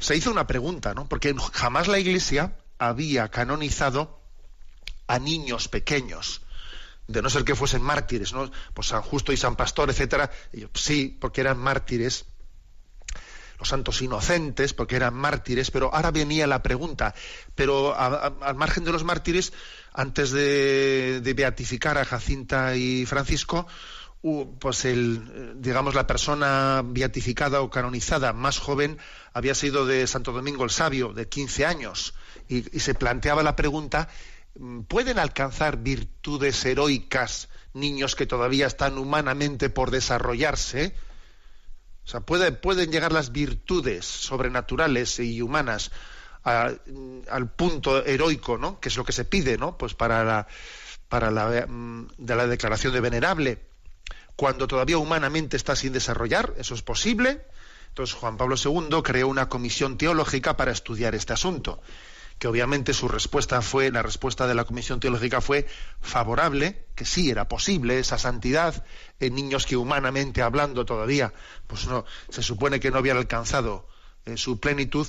[0.03, 1.09] se hizo una pregunta, ¿no?
[1.09, 4.21] Porque jamás la Iglesia había canonizado
[5.07, 6.43] a niños pequeños
[7.07, 8.51] de no ser que fuesen mártires, ¿no?
[8.75, 10.31] Pues San Justo y San Pastor, etcétera,
[10.75, 12.25] sí, porque eran mártires,
[13.59, 17.15] los santos inocentes, porque eran mártires, pero ahora venía la pregunta,
[17.55, 19.53] pero al margen de los mártires,
[19.93, 23.69] antes de, beatificar a Jacinta y Francisco,
[24.23, 28.99] pues el, digamos, la persona beatificada o canonizada más joven
[29.33, 32.15] había sido de Santo Domingo el Sabio, de 15 años,
[32.49, 34.09] y, se planteaba la pregunta,
[34.87, 40.95] ¿pueden alcanzar virtudes heroicas niños que todavía están humanamente por desarrollarse?
[42.05, 45.91] O sea, pueden llegar las virtudes sobrenaturales y humanas
[46.45, 48.79] al punto heroico, ¿no?
[48.79, 49.79] Que es lo que se pide, ¿no?
[49.79, 50.47] Pues para la,
[51.09, 53.72] para la, mm, de la declaración de venerable,
[54.37, 57.45] cuando todavía humanamente está sin desarrollar, eso es posible.
[57.89, 61.81] Entonces Juan Pablo II creó una comisión teológica para estudiar este asunto
[62.43, 65.65] que obviamente su respuesta fue, la respuesta de la Comisión Teológica fue
[66.01, 68.85] favorable, que sí era posible esa santidad
[69.21, 71.33] en niños que humanamente hablando todavía,
[71.69, 73.87] pues no, se supone que no habían alcanzado
[74.27, 75.07] eh, su plenitud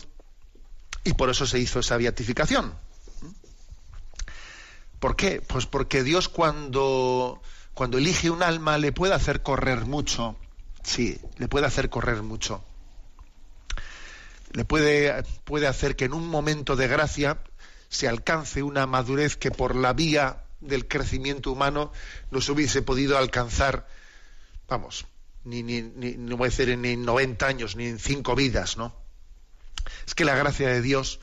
[1.04, 2.76] y por eso se hizo esa beatificación.
[5.00, 5.42] ¿Por qué?
[5.42, 7.42] Pues porque Dios cuando,
[7.74, 10.36] cuando elige un alma le puede hacer correr mucho,
[10.84, 12.64] sí, le puede hacer correr mucho
[14.54, 17.40] le puede, puede hacer que en un momento de gracia
[17.90, 21.92] se alcance una madurez que por la vía del crecimiento humano
[22.32, 23.88] no se hubiese podido alcanzar,
[24.68, 25.06] vamos,
[25.44, 28.96] ni, ni, no voy a decir ni en 90 años, ni en cinco vidas, ¿no?
[30.08, 31.20] Es que la gracia de Dios,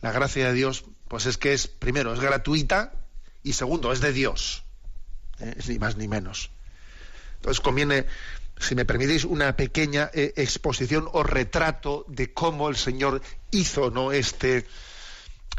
[0.00, 2.92] la gracia de Dios, pues es que es, primero, es gratuita
[3.42, 4.64] y segundo, es de Dios.
[5.40, 5.54] ¿Eh?
[5.68, 6.50] Ni más ni menos.
[7.36, 8.06] Entonces conviene
[8.58, 13.20] si me permitís, una pequeña eh, exposición o retrato de cómo el Señor
[13.50, 14.12] hizo ¿no?
[14.12, 14.66] este,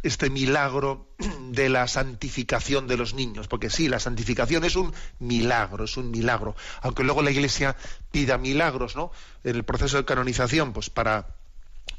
[0.01, 1.07] este milagro
[1.51, 3.47] de la santificación de los niños.
[3.47, 6.55] Porque sí, la santificación es un milagro, es un milagro.
[6.81, 7.75] Aunque luego la Iglesia
[8.11, 9.11] pida milagros, ¿no?
[9.43, 11.35] En el proceso de canonización, pues para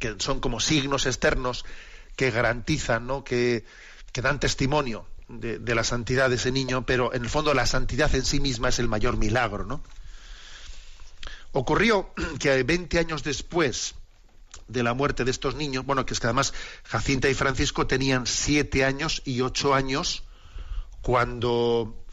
[0.00, 1.64] que son como signos externos
[2.16, 3.22] que garantizan, ¿no?
[3.22, 3.64] Que,
[4.12, 8.14] que dan testimonio de, la santidad de ese niño, pero en el fondo la santidad
[8.14, 9.82] en sí misma es el mayor milagro, ¿no?
[11.52, 13.94] Ocurrió que 20 años después
[14.66, 16.52] de la muerte de estos niños, bueno, que es que además
[16.84, 20.24] Jacinta y Francisco tenían siete años y ocho años
[21.00, 22.04] cuando,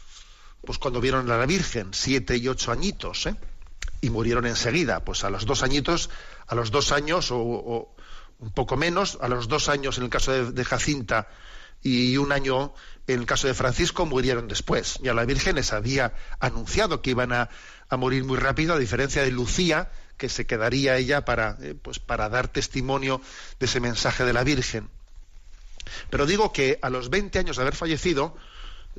[0.64, 3.36] pues cuando vieron a la Virgen, siete y ocho añitos, ¿eh?
[4.00, 5.04] y murieron enseguida.
[5.04, 6.10] Pues a los dos añitos,
[6.46, 7.94] a los dos años o,
[8.38, 11.28] un poco menos, a los dos años en el caso de, Jacinta
[11.82, 12.74] y un año
[13.06, 14.98] en el caso de Francisco murieron después.
[15.02, 17.48] Y a la Virgen les había anunciado que iban a,
[17.88, 21.98] a morir muy rápido, a diferencia de Lucía, que se quedaría ella para, eh, pues
[21.98, 23.20] para dar testimonio
[23.60, 24.88] de ese mensaje de la Virgen.
[26.10, 28.36] Pero digo que a los 20 años de haber fallecido,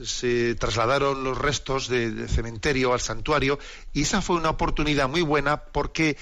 [0.04, 3.58] se trasladaron los restos del cementerio al santuario
[3.94, 6.18] y esa fue una oportunidad muy buena porque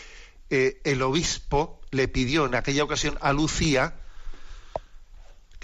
[0.50, 3.96] eh, el obispo le pidió en aquella ocasión a Lucía,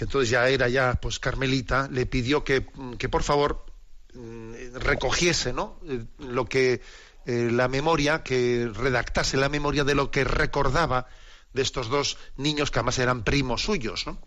[0.02, 2.66] que entonces ya era ya pues carmelita, le pidió que,
[2.98, 3.72] que por favor
[4.14, 5.80] Mm, recogiese ¿no?
[5.88, 6.82] Eh, lo que
[7.26, 11.08] eh, la memoria, que redactase la memoria de lo que recordaba
[11.54, 14.08] de estos dos niños que además eran primos suyos.
[14.08, 14.18] ¿no?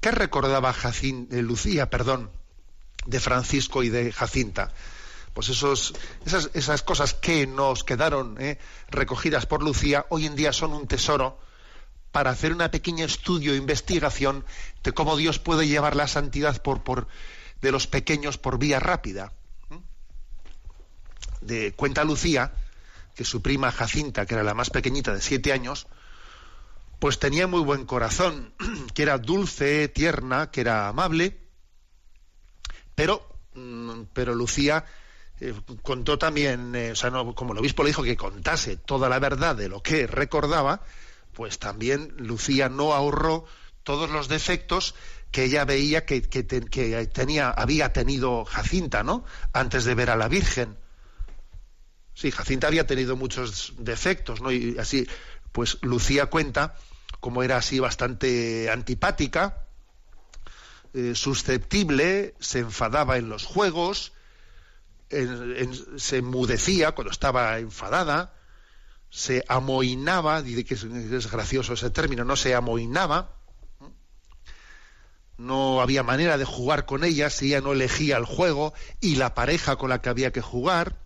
[0.00, 2.30] ¿Qué recordaba eh, Lucía, perdón,
[3.06, 4.72] de Francisco y de Jacinta?
[5.34, 8.38] Pues esos, esas, esas cosas que nos quedaron
[8.88, 11.38] recogidas por Lucía hoy en día son un tesoro
[12.16, 14.46] para hacer una pequeña estudio e investigación
[14.82, 17.08] de cómo Dios puede llevar la santidad por, por,
[17.60, 19.34] de los pequeños por vía rápida.
[21.42, 22.54] De, cuenta Lucía
[23.14, 25.88] que su prima Jacinta, que era la más pequeñita de siete años,
[27.00, 28.54] pues tenía muy buen corazón,
[28.94, 31.36] que era dulce, tierna, que era amable,
[32.94, 34.86] pero, mm, pero Lucía
[35.40, 35.52] eh,
[35.82, 39.54] contó también, eh, o sea, como el obispo le dijo que contase toda la verdad
[39.54, 40.80] de lo que recordaba,
[41.36, 43.44] pues también Lucía no ahorró
[43.82, 44.94] todos los defectos
[45.30, 49.22] que ella veía que, tenía, había tenido Jacinta, ¿no?
[49.52, 50.78] Antes de ver a la Virgen.
[52.14, 54.50] Sí, Jacinta había tenido muchos defectos, ¿no?
[54.50, 55.06] Y así,
[55.52, 56.74] pues Lucía cuenta
[57.20, 59.66] como era así bastante antipática,
[60.94, 64.12] eh, susceptible, se enfadaba en los juegos,
[65.10, 68.32] se enmudecía cuando estaba enfadada,
[69.16, 73.30] se amoinaba, dice que es gracioso ese término, no se amoinaba,
[75.38, 79.32] no había manera de jugar con ella si ella no elegía el juego y la
[79.32, 80.98] pareja con la que había que jugar.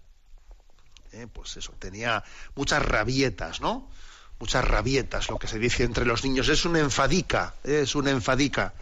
[1.12, 2.24] Eh, pues eso, tenía
[2.56, 3.88] muchas rabietas, ¿no?
[4.40, 6.48] Muchas rabietas, lo que se dice entre los niños.
[6.48, 8.74] Es una enfadica, es una enfadica.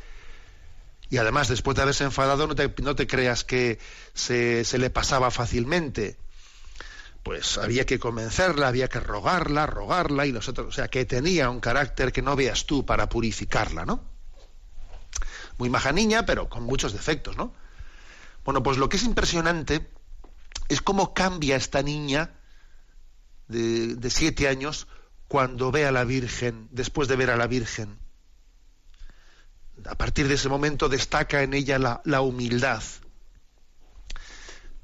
[1.11, 3.79] Y además, después de haberse enfadado, no te, no te creas que
[4.14, 6.16] se, se le pasaba fácilmente.
[7.29, 11.51] Pues había que convencerla, había que rogarla, rogarla, y los otros, o sea, que tenía
[11.51, 14.03] un carácter que no veas tú para purificarla, ¿no?
[15.59, 17.53] muy maja niña, pero con muchos defectos, ¿no?
[18.47, 19.91] Bueno, pues lo que es impresionante
[20.70, 22.31] es cómo cambia esta niña
[23.49, 24.89] de, siete años
[25.26, 27.99] cuando ve a la Virgen, después de ver a la Virgen.
[29.85, 32.83] A partir de ese momento destaca en ella la, humildad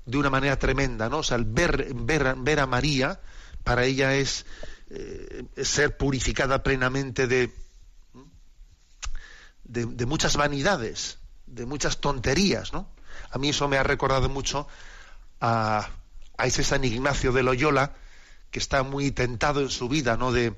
[0.07, 1.19] de una manera tremenda, ¿no?
[1.19, 3.21] O sea, ver, ver, ver a María,
[3.63, 4.45] para ella es
[4.91, 7.55] eh, ser purificada plenamente de,
[9.65, 12.91] de, muchas vanidades, de muchas tonterías, ¿no?
[13.31, 14.69] A mí eso me ha recordado mucho
[15.41, 15.89] a,
[16.37, 17.95] a ese San Ignacio de Loyola,
[18.51, 20.33] que está muy tentado en su vida, ¿no?
[20.33, 20.55] De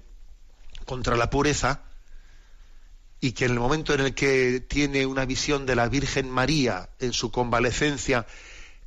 [0.85, 1.83] contra la pureza,
[3.21, 6.91] y que en el momento en el que tiene una visión de la Virgen María
[6.99, 8.27] en su convalecencia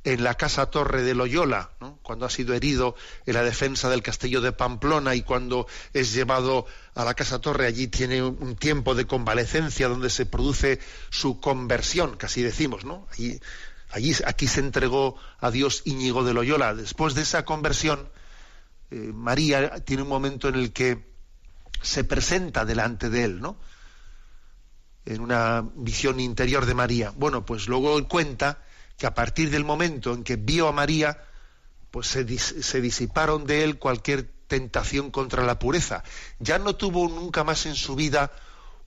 [0.04, 1.70] en la casa torre de Loyola,
[2.02, 2.94] cuando ha sido herido
[3.26, 7.66] en la defensa del castillo de Pamplona y cuando es llevado a la casa torre,
[7.66, 10.80] allí tiene un tiempo de convalecencia donde se produce
[11.10, 13.06] su conversión, casi decimos, ¿no?
[13.12, 13.40] Allí,
[13.90, 16.74] allí aquí se entregó a Dios Íñigo de Loyola.
[16.74, 18.08] Después de esa conversión,
[18.90, 21.10] eh, María tiene un momento en el que
[21.82, 23.58] se presenta delante de él, ¿no?
[25.04, 27.12] En una visión interior de María.
[27.14, 28.62] Bueno, pues luego cuenta
[29.00, 31.24] que a partir del momento en que vio a María,
[31.90, 36.04] pues se, disiparon de él cualquier tentación contra la pureza.
[36.38, 38.30] Ya no tuvo nunca más en su vida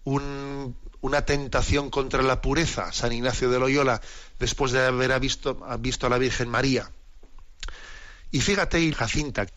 [0.05, 4.01] una tentación contra la pureza, San Ignacio de Loyola,
[4.37, 6.91] después de haber visto, visto a la Virgen María.
[8.29, 9.47] Y fíjate, Jacinta,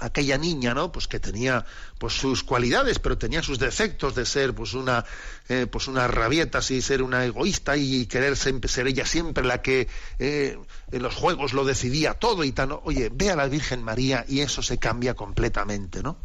[0.00, 0.90] aquella niña, ¿no?
[0.90, 1.64] Pues que tenía
[1.98, 5.04] pues sus cualidades, pero tenía sus defectos de ser pues una
[5.48, 9.88] eh, pues una rabieta, así ser una egoísta y querer ser ella siempre la que
[10.18, 10.58] eh,
[10.90, 12.78] en los juegos lo decidía todo y tal.
[12.84, 16.16] Oye, ve a la Virgen María y eso se cambia completamente, ¿no?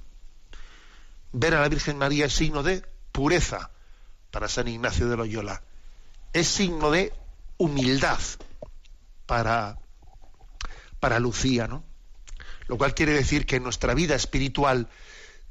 [1.32, 3.72] Ver a la Virgen María es signo de pureza
[4.32, 5.62] para San Ignacio de Loyola.
[6.34, 7.14] Es signo de
[7.58, 8.20] humildad
[9.26, 9.78] para
[11.00, 11.84] para Lucía, ¿no?
[12.68, 14.90] Lo cual quiere decir que en nuestra vida espiritual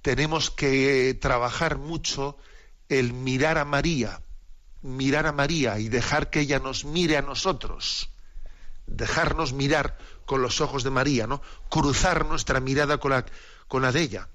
[0.03, 2.37] tenemos que trabajar mucho
[2.89, 4.21] el mirar a María,
[4.83, 8.11] mirar a María y dejar que ella nos mire a nosotros,
[8.87, 9.97] dejarnos mirar
[10.27, 11.41] con los ojos de María, ¿no?
[11.71, 13.25] Cruzar nuestra mirada con la,
[13.69, 14.29] con la de ella.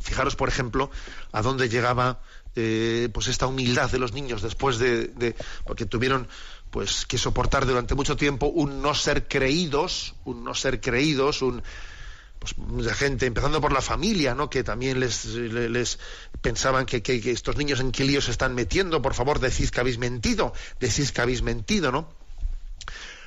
[0.00, 0.90] Fijaros, por ejemplo,
[1.32, 2.20] a dónde llegaba
[2.56, 5.34] eh, pues esta humildad de los niños después de, de,
[5.64, 6.28] porque tuvieron
[6.74, 11.62] pues que soportar durante mucho tiempo un no ser creídos, un no ser creídos, un
[12.40, 14.50] pues mucha gente, empezando por la familia, ¿no?
[14.50, 16.00] que también les,
[16.42, 19.78] pensaban que, que, estos niños en qué líos se están metiendo, por favor, decís que
[19.78, 22.08] habéis mentido, decís que habéis mentido, ¿no?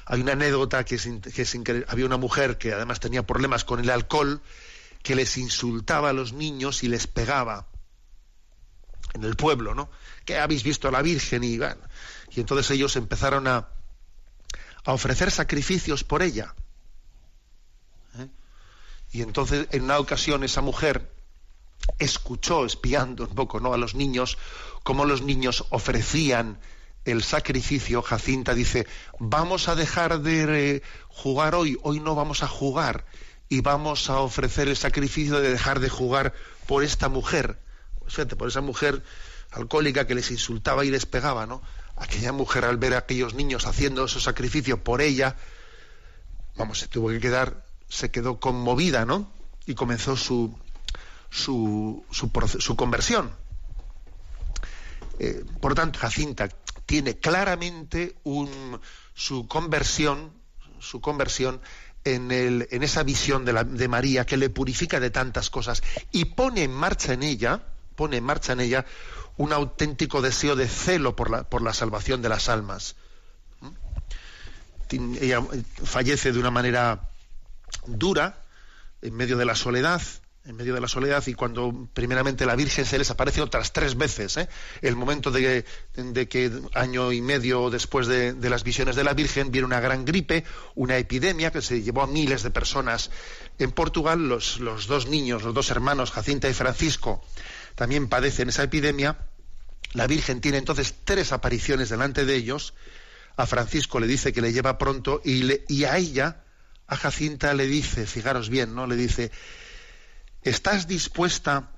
[0.08, 4.42] Hay una anécdota que, que había una mujer que además tenía problemas con el alcohol,
[5.04, 7.66] que les insultaba a los niños y les pegaba
[9.18, 9.90] en el pueblo, ¿no?
[10.26, 13.68] Que habéis visto a la Virgen y y entonces ellos empezaron a,
[14.86, 16.56] ofrecer sacrificios por ella.
[18.18, 18.28] ¿eh?
[19.12, 21.12] Y entonces en una ocasión esa mujer
[22.00, 23.74] escuchó, espiando un poco ¿no?
[23.74, 24.38] a los niños,
[24.84, 26.60] cómo los niños ofrecían
[27.04, 28.02] el sacrificio.
[28.02, 28.88] Jacinta dice,
[29.20, 33.06] vamos a dejar de jugar hoy, hoy no vamos a jugar
[33.50, 36.34] y vamos a ofrecer el sacrificio de dejar de jugar
[36.66, 37.60] por esta mujer.
[38.08, 39.04] Fíjate, por esa mujer
[39.52, 41.62] alcohólica que les insultaba y les pegaba, ¿no?
[41.98, 45.36] aquella mujer al ver a aquellos niños haciendo ese sacrificio por ella,
[46.56, 49.32] vamos, se tuvo que quedar, se quedó conmovida, ¿no?
[49.66, 50.58] Y comenzó su,
[51.30, 53.32] su, su, conversión.
[55.20, 56.48] Eh, por tanto, Jacinta
[56.86, 58.80] tiene claramente un,
[59.14, 60.32] su conversión,
[60.80, 61.60] su conversión
[62.04, 65.82] en, el, en esa visión de María que le purifica de tantas cosas
[66.12, 67.64] y pone en marcha en ella,
[67.98, 68.86] pone en marcha en ella
[69.36, 72.96] un auténtico deseo de celo por la, por la salvación de las almas.
[74.90, 75.44] Ella
[75.84, 77.10] fallece de una manera
[77.88, 78.42] dura,
[79.02, 80.02] en medio de la soledad,
[80.46, 83.98] en medio de la soledad, y cuando primeramente la Virgen se les aparece otras tres
[83.98, 84.48] veces, ¿eh?
[84.82, 89.14] el momento de, de, que año y medio después de, de, las visiones de la
[89.14, 93.12] Virgen viene una gran gripe, una epidemia que se llevó a miles de personas.
[93.60, 97.22] En Portugal los, los dos niños, los dos hermanos, Jacinta y Francisco,
[97.78, 99.20] también padecen esa epidemia,
[99.94, 102.74] la Virgen tiene entonces tres apariciones delante de ellos.
[103.36, 106.44] A Francisco le dice que le lleva pronto y, y a ella,
[106.88, 108.88] a Jacinta, le dice, fijaros bien, ¿no?
[108.88, 109.32] Le dice,
[110.42, 111.70] ¿estás dispuesta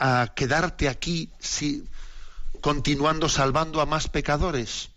[0.00, 1.86] a quedarte aquí si,
[2.60, 4.88] continuando salvando a más pecadores?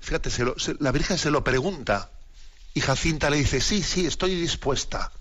[0.00, 0.30] Fíjate,
[0.80, 2.10] la Virgen se lo pregunta
[2.72, 5.12] y Jacinta le dice, sí, sí, estoy dispuesta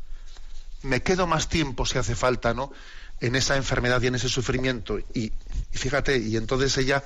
[0.83, 2.71] me quedo más tiempo si hace falta, ¿no?
[3.19, 4.99] En esa enfermedad y en ese sufrimiento.
[5.13, 5.31] Y,
[5.71, 7.03] fíjate, y entonces ella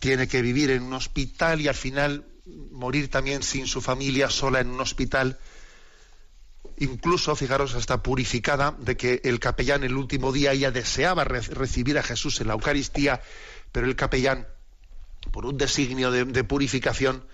[0.00, 2.24] tiene que vivir en un hospital y al final
[2.72, 5.38] morir también sin su familia, sola en un hospital.
[6.78, 12.02] Incluso, fijaros, hasta purificada de que el capellán el último día ella deseaba recibir a
[12.02, 13.22] Jesús en la Eucaristía,
[13.70, 14.48] pero el capellán,
[15.30, 17.24] por un designio de, de purificación,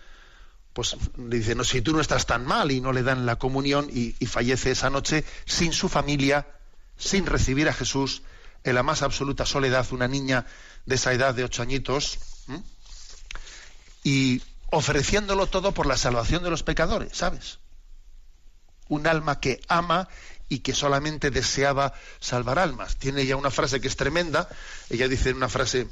[0.73, 3.37] pues le dice, no, si tú no estás tan mal y no le dan la
[3.37, 6.47] comunión y, fallece esa noche sin su familia,
[6.97, 8.23] sin recibir a Jesús,
[8.63, 10.47] en la más absoluta soledad, una niña
[10.87, 12.19] de esa edad de ocho añitos,
[14.05, 17.59] y ofreciéndolo todo por la salvación de los pecadores, ¿sabes?
[18.89, 20.09] Un alma que ama
[20.49, 22.97] y que solamente deseaba salvar almas.
[22.97, 24.49] Tiene ya una frase que es tremenda,
[24.89, 25.89] ella dice una frase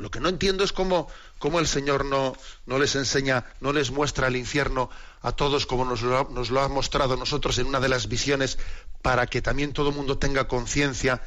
[0.00, 2.36] lo que no entiendo es cómo, cómo el Señor no,
[2.66, 4.90] no, les enseña, no les muestra el infierno
[5.22, 8.58] a todos como nos lo, ha mostrado nosotros en una de las visiones
[9.02, 11.22] para que también todo el mundo tenga conciencia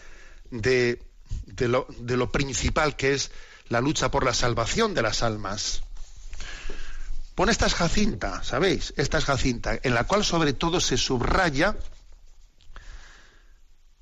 [0.50, 1.02] de,
[1.46, 3.32] de, lo, de lo principal que es
[3.70, 5.84] la lucha por la salvación de las almas.
[7.36, 8.94] Pone esta es Jacinta, ¿sabéis?
[8.98, 11.76] Esta es Jacinta, en la cual sobre todo se subraya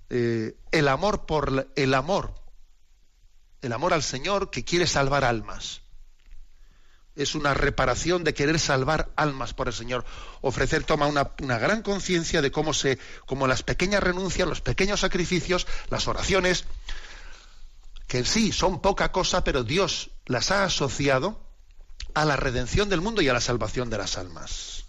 [0.10, 2.41] eh, el amor por el amor
[3.62, 5.82] el amor al Señor que quiere salvar almas.
[7.16, 10.06] Es una reparación de querer salvar almas por el Señor.
[10.42, 15.68] Ofrecer toma una, gran conciencia de cómo se, cómo las pequeñas renuncias, los pequeños sacrificios,
[15.90, 16.66] las oraciones,
[18.08, 21.40] que en sí son poca cosa, pero Dios las ha asociado
[22.14, 24.86] a la redención del mundo y a la salvación de las almas.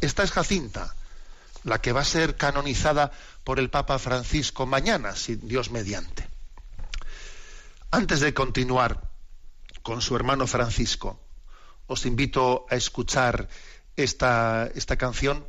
[0.00, 0.94] Esta es Jacinta,
[1.64, 3.12] la que va a ser canonizada
[3.44, 6.37] por el Papa Francisco mañana, si Dios mediante.
[7.90, 9.10] Antes de continuar
[9.82, 11.18] con su hermano Francisco,
[11.86, 13.48] os invito a escuchar
[13.96, 15.46] esta, esta canción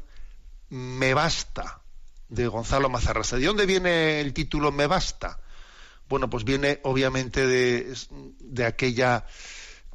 [0.69, 1.81] Me Basta
[2.29, 3.35] de Gonzalo Mazarrasa.
[3.35, 5.41] ¿De dónde viene el título Me Basta?
[6.07, 7.93] Bueno, pues viene obviamente de,
[8.39, 9.25] de aquella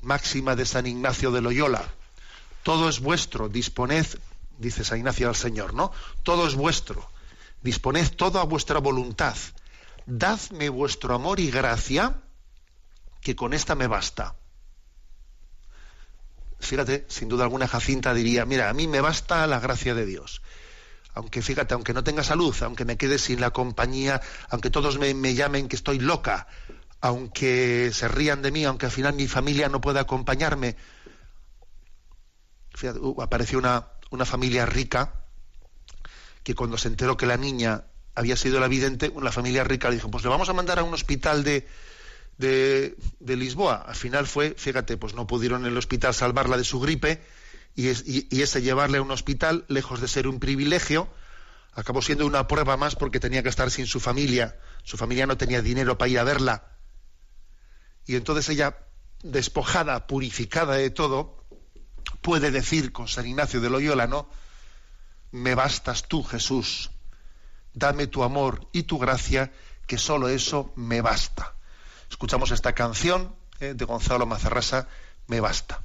[0.03, 1.82] máxima de San Ignacio de Loyola.
[2.62, 4.07] Todo es vuestro, disponed,
[4.59, 5.92] dice San Ignacio al Señor, ¿no?
[6.22, 7.11] Todo es vuestro,
[7.62, 9.34] disponed todo a vuestra voluntad.
[10.05, 12.20] Dadme vuestro amor y gracia
[13.25, 14.37] que con esta me basta.
[16.61, 20.43] Fíjate, sin duda alguna Jacinta diría, mira, a mí me basta la gracia de Dios.
[21.14, 24.20] Aunque fíjate, aunque no tenga salud, aunque me quede sin la compañía,
[24.51, 26.47] aunque todos me, llamen que estoy loca,
[27.01, 30.77] aunque se rían de mí, aunque al final mi familia no pueda acompañarme.
[32.75, 35.25] Fíjate, uh, apareció una, una familia rica
[36.43, 39.95] que cuando se enteró que la niña había sido la vidente, una familia rica le
[39.95, 41.66] dijo, pues le vamos a mandar a un hospital de,
[42.39, 43.76] de, Lisboa.
[43.87, 47.22] Al final fue, fíjate, pues no pudieron en el hospital salvarla de su gripe
[47.74, 47.89] y,
[48.41, 51.09] ese llevarle a un hospital, lejos de ser un privilegio,
[51.72, 54.59] acabó siendo una prueba más porque tenía que estar sin su familia.
[54.85, 56.64] Su familia no tenía dinero para ir a verla.
[58.07, 58.78] Y entonces ella,
[59.22, 61.45] despojada, purificada de todo,
[62.20, 64.28] puede decir con San Ignacio de Loyola, ¿no?
[65.30, 66.91] Me bastas tú, Jesús.
[67.72, 69.53] Dame tu amor y tu gracia,
[69.87, 71.55] que solo eso me basta.
[72.15, 74.87] Escuchamos esta canción eh, de Gonzalo Mazarrasa,
[75.27, 75.81] Me basta.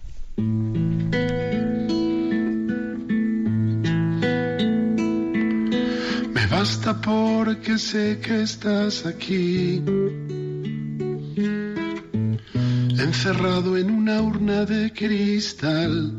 [6.36, 9.84] Me basta porque sé que estás aquí,
[13.08, 16.14] encerrado en una urna de cristal,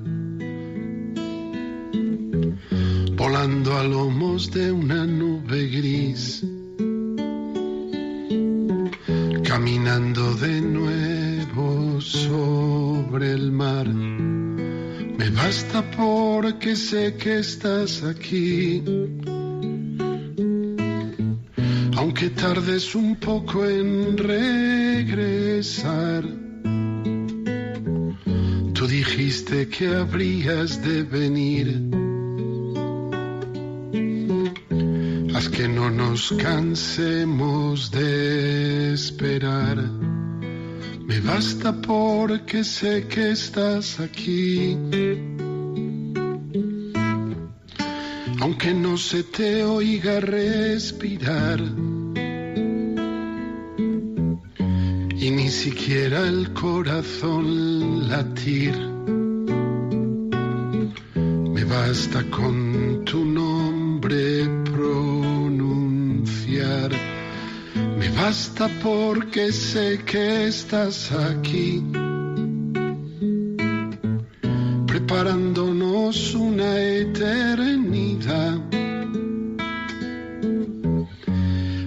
[3.17, 6.45] volando a lomos de una nube gris
[9.51, 13.89] caminando de nuevo sobre el mar.
[13.89, 18.81] Me basta porque sé que estás aquí.
[21.97, 25.03] Aunque tardes un poco en regresar,
[28.73, 32.00] tú dijiste que habrías de venir
[35.61, 39.77] que no nos cansemos de esperar.
[41.07, 44.75] Me basta porque sé que estás aquí.
[48.41, 51.61] Aunque no se te oiga respirar.
[55.25, 58.77] Y ni siquiera el corazón latir.
[61.55, 64.60] Me basta con tu nombre
[68.23, 71.83] basta porque sé que estás aquí,
[74.87, 78.59] preparándonos una eternidad.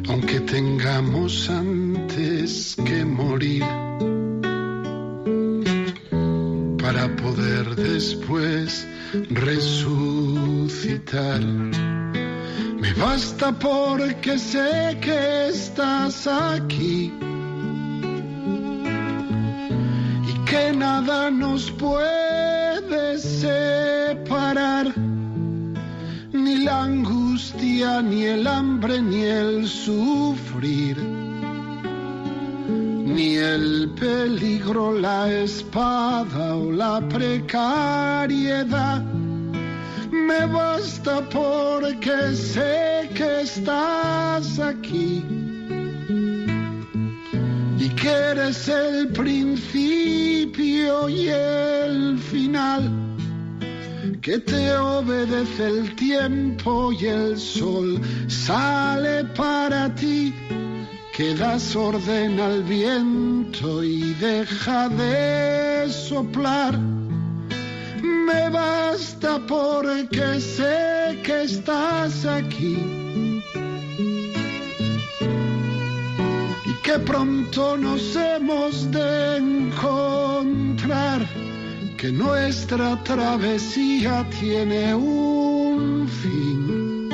[0.09, 3.63] Aunque tengamos antes que morir,
[6.81, 8.87] para poder después
[9.29, 10.03] resucitar
[13.03, 17.11] basta porque sé que estás aquí.
[20.31, 24.85] Y que nada nos puede separar.
[26.31, 30.97] Ni la angustia, ni el hambre, ni el sufrir,
[33.15, 39.03] ni el peligro, la espada o la precariedad.
[40.33, 45.23] Me basta porque sé que estás aquí
[47.77, 52.81] y que eres el principio y el final
[54.21, 60.33] que te obedece el tiempo y el sol sale para ti,
[61.15, 67.02] que das orden al viento y deja de soplar.
[68.25, 72.77] Me basta porque sé que estás aquí
[76.65, 81.21] y que pronto nos hemos de encontrar
[81.97, 87.09] que nuestra travesía tiene un fin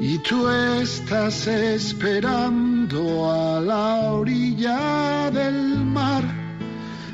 [0.00, 4.89] y tú estás esperando a la orilla.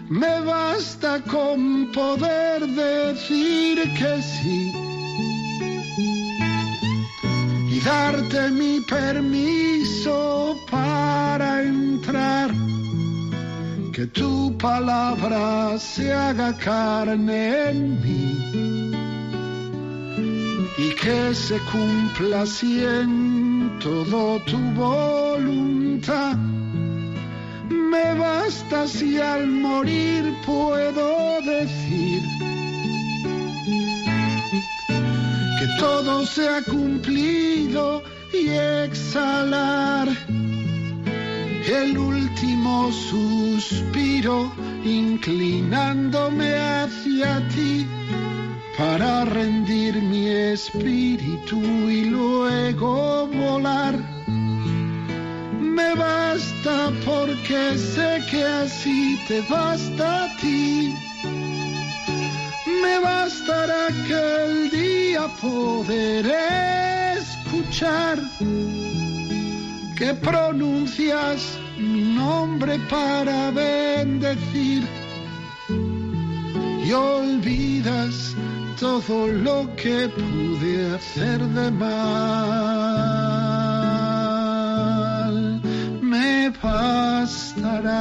[0.09, 4.72] Me basta con poder decir que sí
[7.70, 12.52] y darte mi permiso para entrar
[13.92, 18.92] que tu palabra se haga carne en mí
[20.78, 22.80] y que se cumpla así
[23.80, 26.55] todo tu voluntad.
[27.91, 32.22] Me basta si al morir puedo decir
[35.59, 40.09] que todo se ha cumplido y exhalar
[41.68, 44.53] el último suspiro
[44.84, 47.87] inclinándome hacia ti
[48.76, 54.16] para rendir mi espíritu y luego volar.
[55.77, 60.95] Me basta porque sé que así te basta a ti.
[62.83, 66.24] Me bastará que el día poder
[67.18, 68.18] escuchar
[69.99, 71.41] que pronuncias
[71.77, 74.83] mi nombre para bendecir
[76.87, 78.35] y olvidas
[78.81, 83.45] todo lo que pude hacer de mal.
[86.07, 87.96] Me bastará.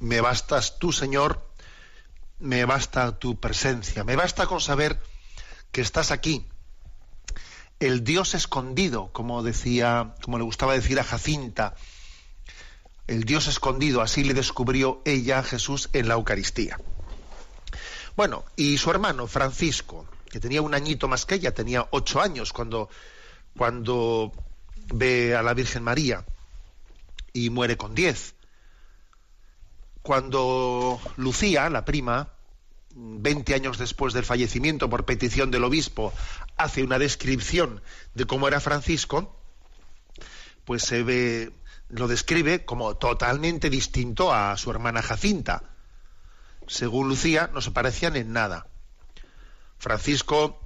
[0.00, 1.50] Me bastas tú, Señor,
[2.38, 4.98] me basta tu presencia, me basta con saber
[5.70, 6.48] que estás aquí.
[7.78, 11.74] El Dios escondido, como decía, como le gustaba decir a Jacinta,
[13.06, 16.78] el Dios escondido, así le descubrió ella a Jesús en la Eucaristía.
[18.16, 22.52] Bueno, y su hermano Francisco, que tenía un añito más que ella, tenía ocho años
[22.52, 22.88] cuando,
[24.92, 26.24] ve a la Virgen María
[27.32, 28.36] y muere con diez
[30.06, 32.28] cuando Lucía, la prima,
[32.94, 36.12] 20 años después del fallecimiento por petición del obispo,
[36.56, 37.82] hace una descripción
[38.14, 39.36] de cómo era Francisco,
[40.64, 41.50] pues se ve,
[41.88, 45.75] lo describe como totalmente distinto a su hermana Jacinta.
[46.66, 48.66] Según Lucía, no se parecían en nada.
[49.78, 50.60] Francisco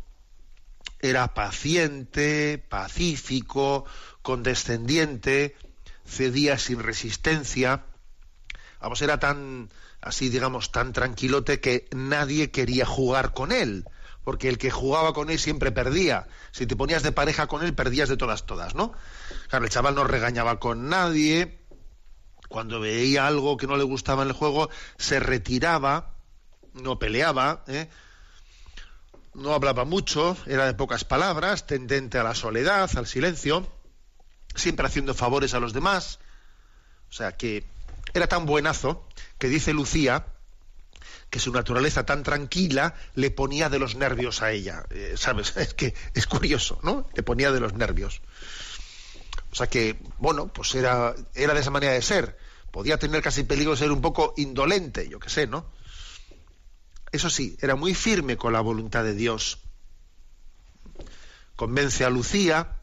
[1.00, 3.84] era paciente, pacífico,
[4.22, 5.56] condescendiente,
[6.06, 7.84] cedía sin resistencia,
[8.80, 9.70] vamos, era tan,
[10.00, 13.86] así digamos, tan tranquilote que nadie quería jugar con él,
[14.24, 16.28] porque el que jugaba con él siempre perdía.
[16.50, 18.92] Si te ponías de pareja con él, perdías de todas, todas, ¿no?
[19.48, 21.59] Claro, el chaval no regañaba con nadie,
[22.50, 26.14] cuando veía algo que no le gustaba en el juego, se retiraba,
[26.74, 27.88] no peleaba, ¿eh?
[29.34, 33.72] no hablaba mucho, era de pocas palabras, tendente a la soledad, al silencio,
[34.56, 36.18] siempre haciendo favores a los demás.
[37.08, 37.64] O sea que
[38.14, 39.06] era tan buenazo
[39.38, 40.26] que dice Lucía
[41.30, 44.86] que su naturaleza tan tranquila le ponía de los nervios a ella.
[44.90, 45.56] Eh, ¿Sabes?
[45.56, 47.08] Es que es curioso, ¿no?
[47.14, 48.22] Le ponía de los nervios.
[49.52, 52.36] O sea que, bueno, pues era, era de esa manera de ser.
[52.70, 55.66] Podía tener casi peligro de ser un poco indolente, yo qué sé, ¿no?
[57.12, 59.58] Eso sí, era muy firme con la voluntad de Dios.
[61.56, 62.76] Convence a Lucía,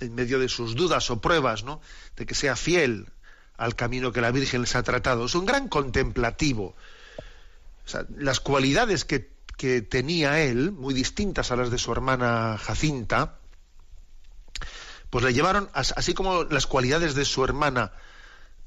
[0.00, 1.80] en medio de sus dudas o pruebas, ¿no?
[2.16, 3.08] De que sea fiel
[3.56, 5.26] al camino que la Virgen les ha tratado.
[5.26, 6.74] Es un gran contemplativo.
[8.16, 13.38] las cualidades que, que, tenía él, muy distintas a las de su hermana Jacinta,
[15.10, 17.92] pues le llevaron, así como las cualidades de su hermana,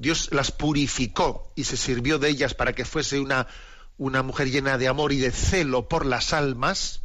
[0.02, 3.46] Dios las purificó y se sirvió de ellas para que fuese una,
[4.00, 7.04] una mujer llena de amor y de celo por las almas.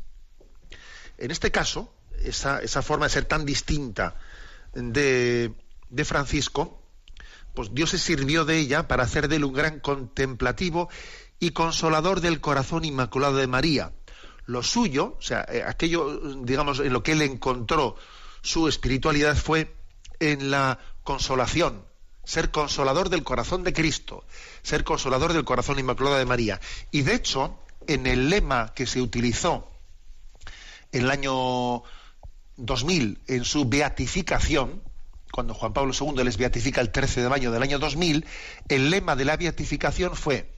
[1.18, 1.92] En este caso,
[2.24, 4.16] esa, esa forma de ser tan distinta
[4.72, 5.52] de,
[5.90, 6.82] de Francisco,
[7.54, 10.88] pues Dios se sirvió de ella para hacer de él un gran contemplativo
[11.38, 13.92] y consolador del corazón inmaculado de María.
[14.46, 17.96] Lo suyo, o sea, eh, aquello, digamos, en lo que él encontró
[18.40, 19.74] su espiritualidad fue
[20.18, 21.84] en la consolación,
[22.26, 24.24] ser consolador del corazón de Cristo,
[24.62, 26.60] ser consolador del corazón inmaculado de María.
[26.90, 27.56] Y de hecho,
[27.86, 29.70] en el lema que se utilizó
[30.92, 31.84] en el año
[32.56, 34.82] 2000 en su beatificación,
[35.30, 38.26] cuando Juan Pablo II les beatifica el 13 de mayo del año 2000,
[38.68, 40.52] el lema de la beatificación fue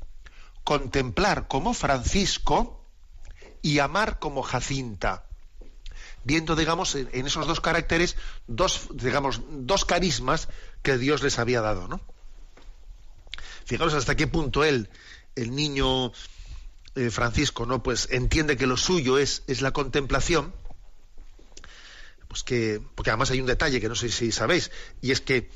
[0.65, 2.87] contemplar como Francisco
[3.61, 5.25] y amar como Jacinta.
[6.25, 8.17] Viendo, digamos, en esos dos caracteres,
[8.47, 10.49] dos, digamos, dos carismas
[10.83, 12.01] que Dios les había dado, ¿no?
[13.65, 14.89] Fijaros hasta qué punto él,
[15.35, 16.13] el niño
[16.95, 17.83] eh, Francisco, ¿no?
[17.83, 20.55] Pues entiende que lo suyo es, es la contemplación,
[22.29, 24.71] pues que, porque además hay un detalle que no sé si sabéis,
[25.01, 25.51] y es que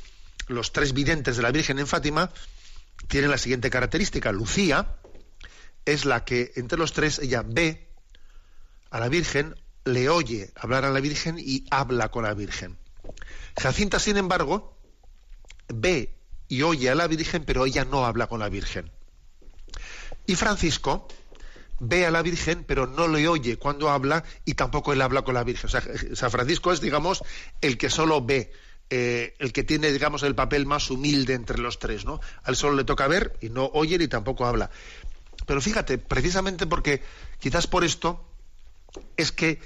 [0.49, 2.31] los tres videntes de la Virgen en Fátima
[3.09, 4.33] tienen la siguiente característica.
[4.33, 4.97] Lucía,
[5.85, 7.89] es la que entre los tres ella ve
[8.91, 12.79] a la Virgen, le oye hablar a la Virgen y habla con la Virgen.
[13.59, 14.72] Jacinta, sin embargo,
[15.69, 16.15] ve
[16.49, 18.91] y oye a la Virgen, pero ella no habla con la Virgen.
[20.27, 21.09] Y Francisco
[21.81, 25.35] ve a la Virgen, pero no le oye cuando habla y tampoco él habla con
[25.35, 25.67] la Virgen.
[25.67, 25.83] O sea,
[26.15, 27.23] San Francisco es, digamos,
[27.61, 28.53] el que solo ve,
[28.91, 32.21] eh, el que tiene, digamos, el papel más humilde entre los tres, ¿no?
[32.45, 34.71] Al solo le toca ver y no oye ni tampoco habla.
[35.47, 37.03] Pero fíjate, precisamente porque
[37.41, 38.25] quizás por esto
[39.17, 39.61] es que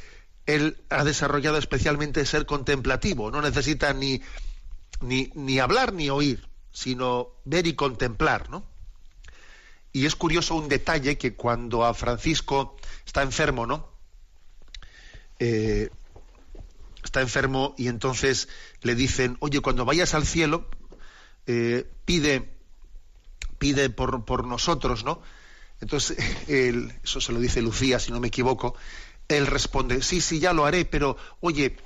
[0.46, 4.22] él ha desarrollado especialmente ser contemplativo, no necesita ni,
[5.00, 8.64] ni, hablar ni oír, sino ver y contemplar, ¿no?
[9.92, 12.76] Y es curioso un detalle que cuando a Francisco
[13.06, 13.88] está enfermo, ¿no?
[15.38, 15.90] Eh,
[17.02, 18.48] está enfermo y entonces
[18.82, 20.68] le dicen, oye, cuando vayas al cielo,
[21.46, 22.50] eh, pide,
[23.58, 25.22] pide por, por nosotros, ¿no?
[25.80, 26.18] Entonces,
[26.48, 28.74] él, eso se lo dice Lucía, si no me equivoco,
[29.28, 31.76] él responde, sí, sí, ya lo haré, pero, oye,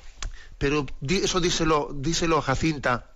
[0.60, 3.14] pero eso díselo, díselo a Jacinta,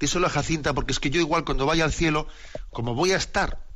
[0.00, 2.26] díselo a Jacinta, porque es que yo igual cuando vaya al cielo,
[2.70, 3.66] como voy a estar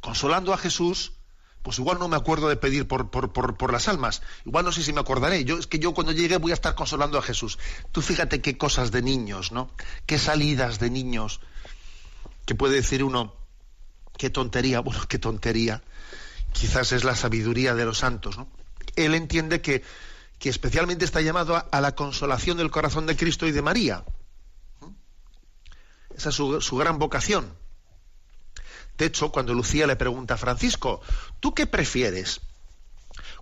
[0.00, 1.14] consolando a Jesús,
[1.62, 4.22] pues igual no me acuerdo de pedir por, por, por, por, las almas.
[4.46, 5.44] Igual no sé si me acordaré.
[5.44, 7.58] Yo, es que yo cuando llegue voy a estar consolando a Jesús.
[7.90, 9.68] Tú fíjate qué cosas de niños, ¿no?
[10.06, 11.40] Qué salidas de niños
[12.46, 13.34] que puede decir uno
[14.16, 15.82] qué tontería, bueno, qué tontería,
[16.52, 18.46] quizás es la sabiduría de los santos, ¿no?
[18.94, 19.82] Él entiende que,
[20.44, 24.04] que especialmente está llamado a, la consolación del corazón de Cristo y de María.
[26.14, 27.56] Esa es su, gran vocación.
[28.98, 31.00] De hecho, cuando Lucía le pregunta a Francisco,
[31.40, 32.42] ¿tú qué prefieres?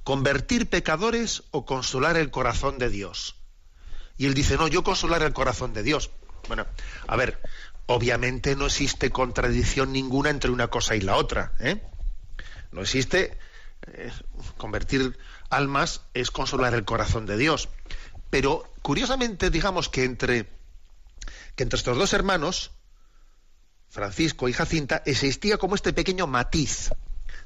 [0.04, 3.34] ¿Convertir pecadores o consolar el corazón de Dios?
[4.16, 6.12] Y él dice, no, yo consolar el corazón de Dios.
[6.46, 6.66] Bueno,
[7.08, 7.42] a ver,
[7.86, 11.52] obviamente no existe contradicción ninguna entre una cosa y la otra.
[11.58, 11.82] ¿eh?
[12.70, 13.36] No existe
[13.88, 14.12] eh,
[14.56, 15.18] convertir
[15.52, 17.68] almas es consolar el corazón de Dios.
[18.30, 20.48] Pero curiosamente, digamos que entre,
[21.54, 22.70] que entre estos dos hermanos,
[23.88, 26.90] Francisco y Jacinta, existía como este pequeño matiz,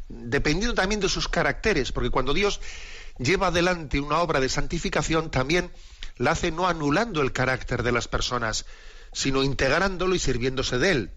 [0.08, 2.60] dependiendo también de sus caracteres, porque cuando Dios
[3.18, 5.72] lleva adelante una obra de santificación, también
[6.16, 8.66] la hace no anulando el carácter de las personas,
[9.12, 11.10] sino integrándolo y sirviéndose de él.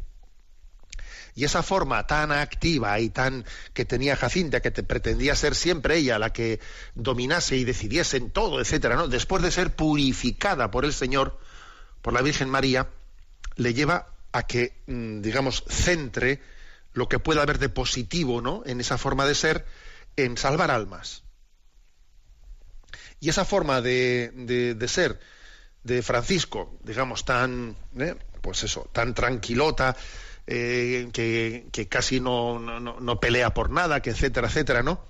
[1.40, 5.96] Y esa forma tan activa y tan que tenía Jacinta, que te pretendía ser siempre
[5.96, 6.60] ella la que
[6.96, 9.08] dominase y decidiese en todo, etcétera, ¿no?
[9.08, 11.40] Después de ser purificada por el Señor,
[12.02, 12.90] por la Virgen María,
[13.56, 16.42] le lleva a que, mm, digamos, centre
[16.92, 18.62] lo que pueda haber de positivo, ¿no?
[18.66, 19.66] En esa forma de ser,
[20.18, 21.24] en salvar almas.
[23.22, 24.34] Y esa forma de,
[24.76, 25.22] de ser
[25.86, 28.18] de Francisco, digamos, tan, ¿eh?
[28.42, 29.96] pues eso, tan tranquilota,
[30.52, 35.06] eh, que, casi no, no, pelea por nada, que etcétera, etcétera, ¿no?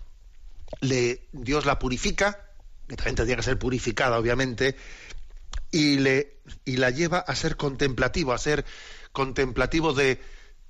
[0.82, 2.46] Le, Dios la purifica,
[2.88, 4.76] que también tendría que ser purificada, obviamente,
[5.72, 8.66] y, le, y la lleva a ser contemplativo, a ser
[9.14, 10.22] contemplativo de,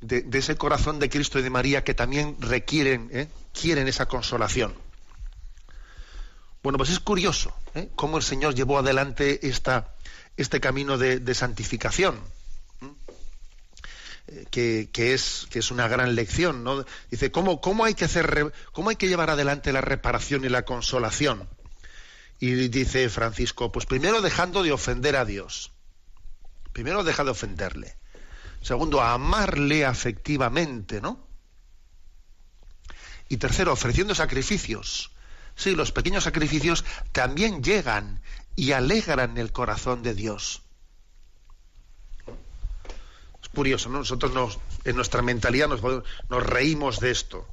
[0.01, 3.28] de, ese corazón de Cristo y de María que también requieren, ¿eh?
[3.59, 4.74] quieren esa consolación.
[6.61, 7.89] Bueno, pues es curioso ¿eh?
[7.95, 9.93] cómo el Señor llevó adelante esta,
[10.38, 12.20] este camino de, santificación,
[14.52, 16.64] que, es, que es una gran lección.
[16.64, 16.86] ¿no?
[17.10, 20.66] Dice, ¿cómo, cómo, hay que hacer, ¿cómo hay que llevar adelante la reparación y la
[20.66, 21.48] consolación?
[22.40, 25.72] Y dice Francisco, pues primero dejando de ofender a Dios.
[26.72, 27.98] Primero deja de ofenderle.
[28.62, 31.28] Segundo, amarle afectivamente, ¿no?
[33.28, 35.12] Y tercero, ofreciendo sacrificios.
[35.56, 38.22] Sí, los pequeños sacrificios también llegan
[38.56, 40.64] y alegran el corazón de Dios.
[43.54, 44.00] Curioso, ¿no?
[44.00, 47.47] Nosotros nos, en nuestra mentalidad nos, nos reímos de esto.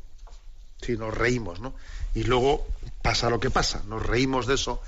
[0.80, 1.74] Sí, nos reímos, ¿no?
[2.14, 2.66] Y luego
[3.03, 4.82] pasa lo que pasa, nos reímos de eso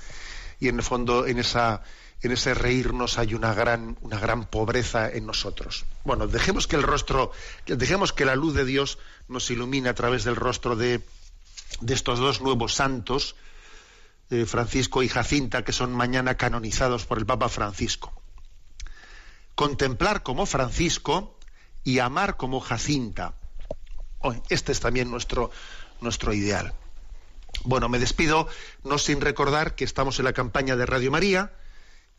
[0.59, 1.83] y en el fondo en esa
[2.21, 5.85] en ese reírnos hay una gran una gran pobreza en nosotros.
[6.03, 7.31] Bueno, dejemos que el rostro
[7.65, 11.01] dejemos que la luz de Dios nos ilumine a través del rostro de,
[11.81, 13.35] de estos dos nuevos santos,
[14.29, 18.13] eh, Francisco y Jacinta, que son mañana canonizados por el Papa Francisco.
[19.59, 21.37] Contemplar como Francisco
[21.83, 23.33] y amar como Jacinta.
[24.47, 25.51] este es también nuestro,
[25.99, 26.73] nuestro ideal.
[27.65, 28.47] Bueno, me despido
[28.85, 31.51] no sin recordar que estamos en la campaña de Radio María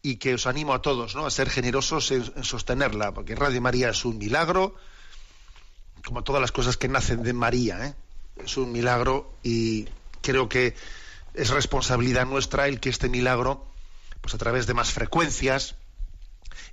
[0.03, 1.25] y que os animo a todos ¿no?
[1.25, 4.75] a ser generosos en, sostenerla, porque Radio María es un milagro,
[6.05, 7.95] como todas las cosas que nacen de María, ¿eh?
[8.45, 9.89] es un milagro y
[10.21, 10.75] creo que
[11.33, 13.67] es responsabilidad nuestra el que este milagro,
[14.21, 15.77] pues a través de más frecuencias,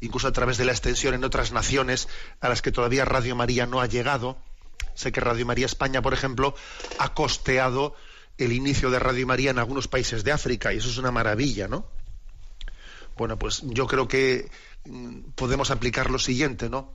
[0.02, 2.08] incluso a través de la extensión en otras naciones
[2.40, 4.38] a las que todavía Radio María no ha llegado,
[4.96, 6.56] sé que Radio María España, por ejemplo,
[7.00, 7.96] ha costeado
[8.38, 11.68] el inicio de Radio María en algunos países de África y eso es una maravilla,
[11.68, 11.86] ¿no?
[13.18, 14.50] Bueno, pues yo creo que
[14.86, 16.94] mm, podemos aplicar lo siguiente, ¿no?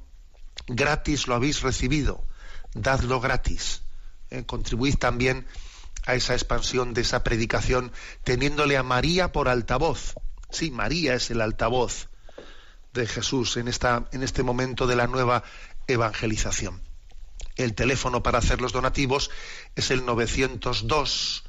[0.68, 2.24] Gratis lo habéis recibido,
[2.74, 3.82] dadlo gratis.
[4.30, 4.44] ¿eh?
[4.44, 5.46] Contribuid también
[6.06, 7.92] a esa expansión de esa predicación,
[8.24, 10.14] teniéndole a María por altavoz.
[10.50, 12.08] Sí, María es el altavoz
[12.92, 15.44] de Jesús en, esta, en este momento de la nueva
[15.86, 16.80] evangelización.
[17.56, 19.30] El teléfono para hacer los donativos
[19.76, 21.44] es el 902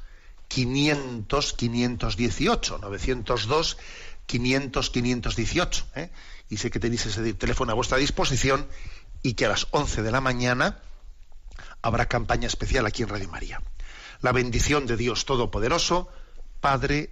[0.47, 3.77] 500 518 902
[4.25, 5.85] 500 518
[6.49, 8.67] y sé que tenéis ese teléfono a vuestra disposición
[9.21, 10.79] y que a las 11 de la mañana
[11.81, 13.61] habrá campaña especial aquí en Radio María.
[14.21, 16.09] La bendición de Dios Todopoderoso,
[16.61, 17.11] Padre,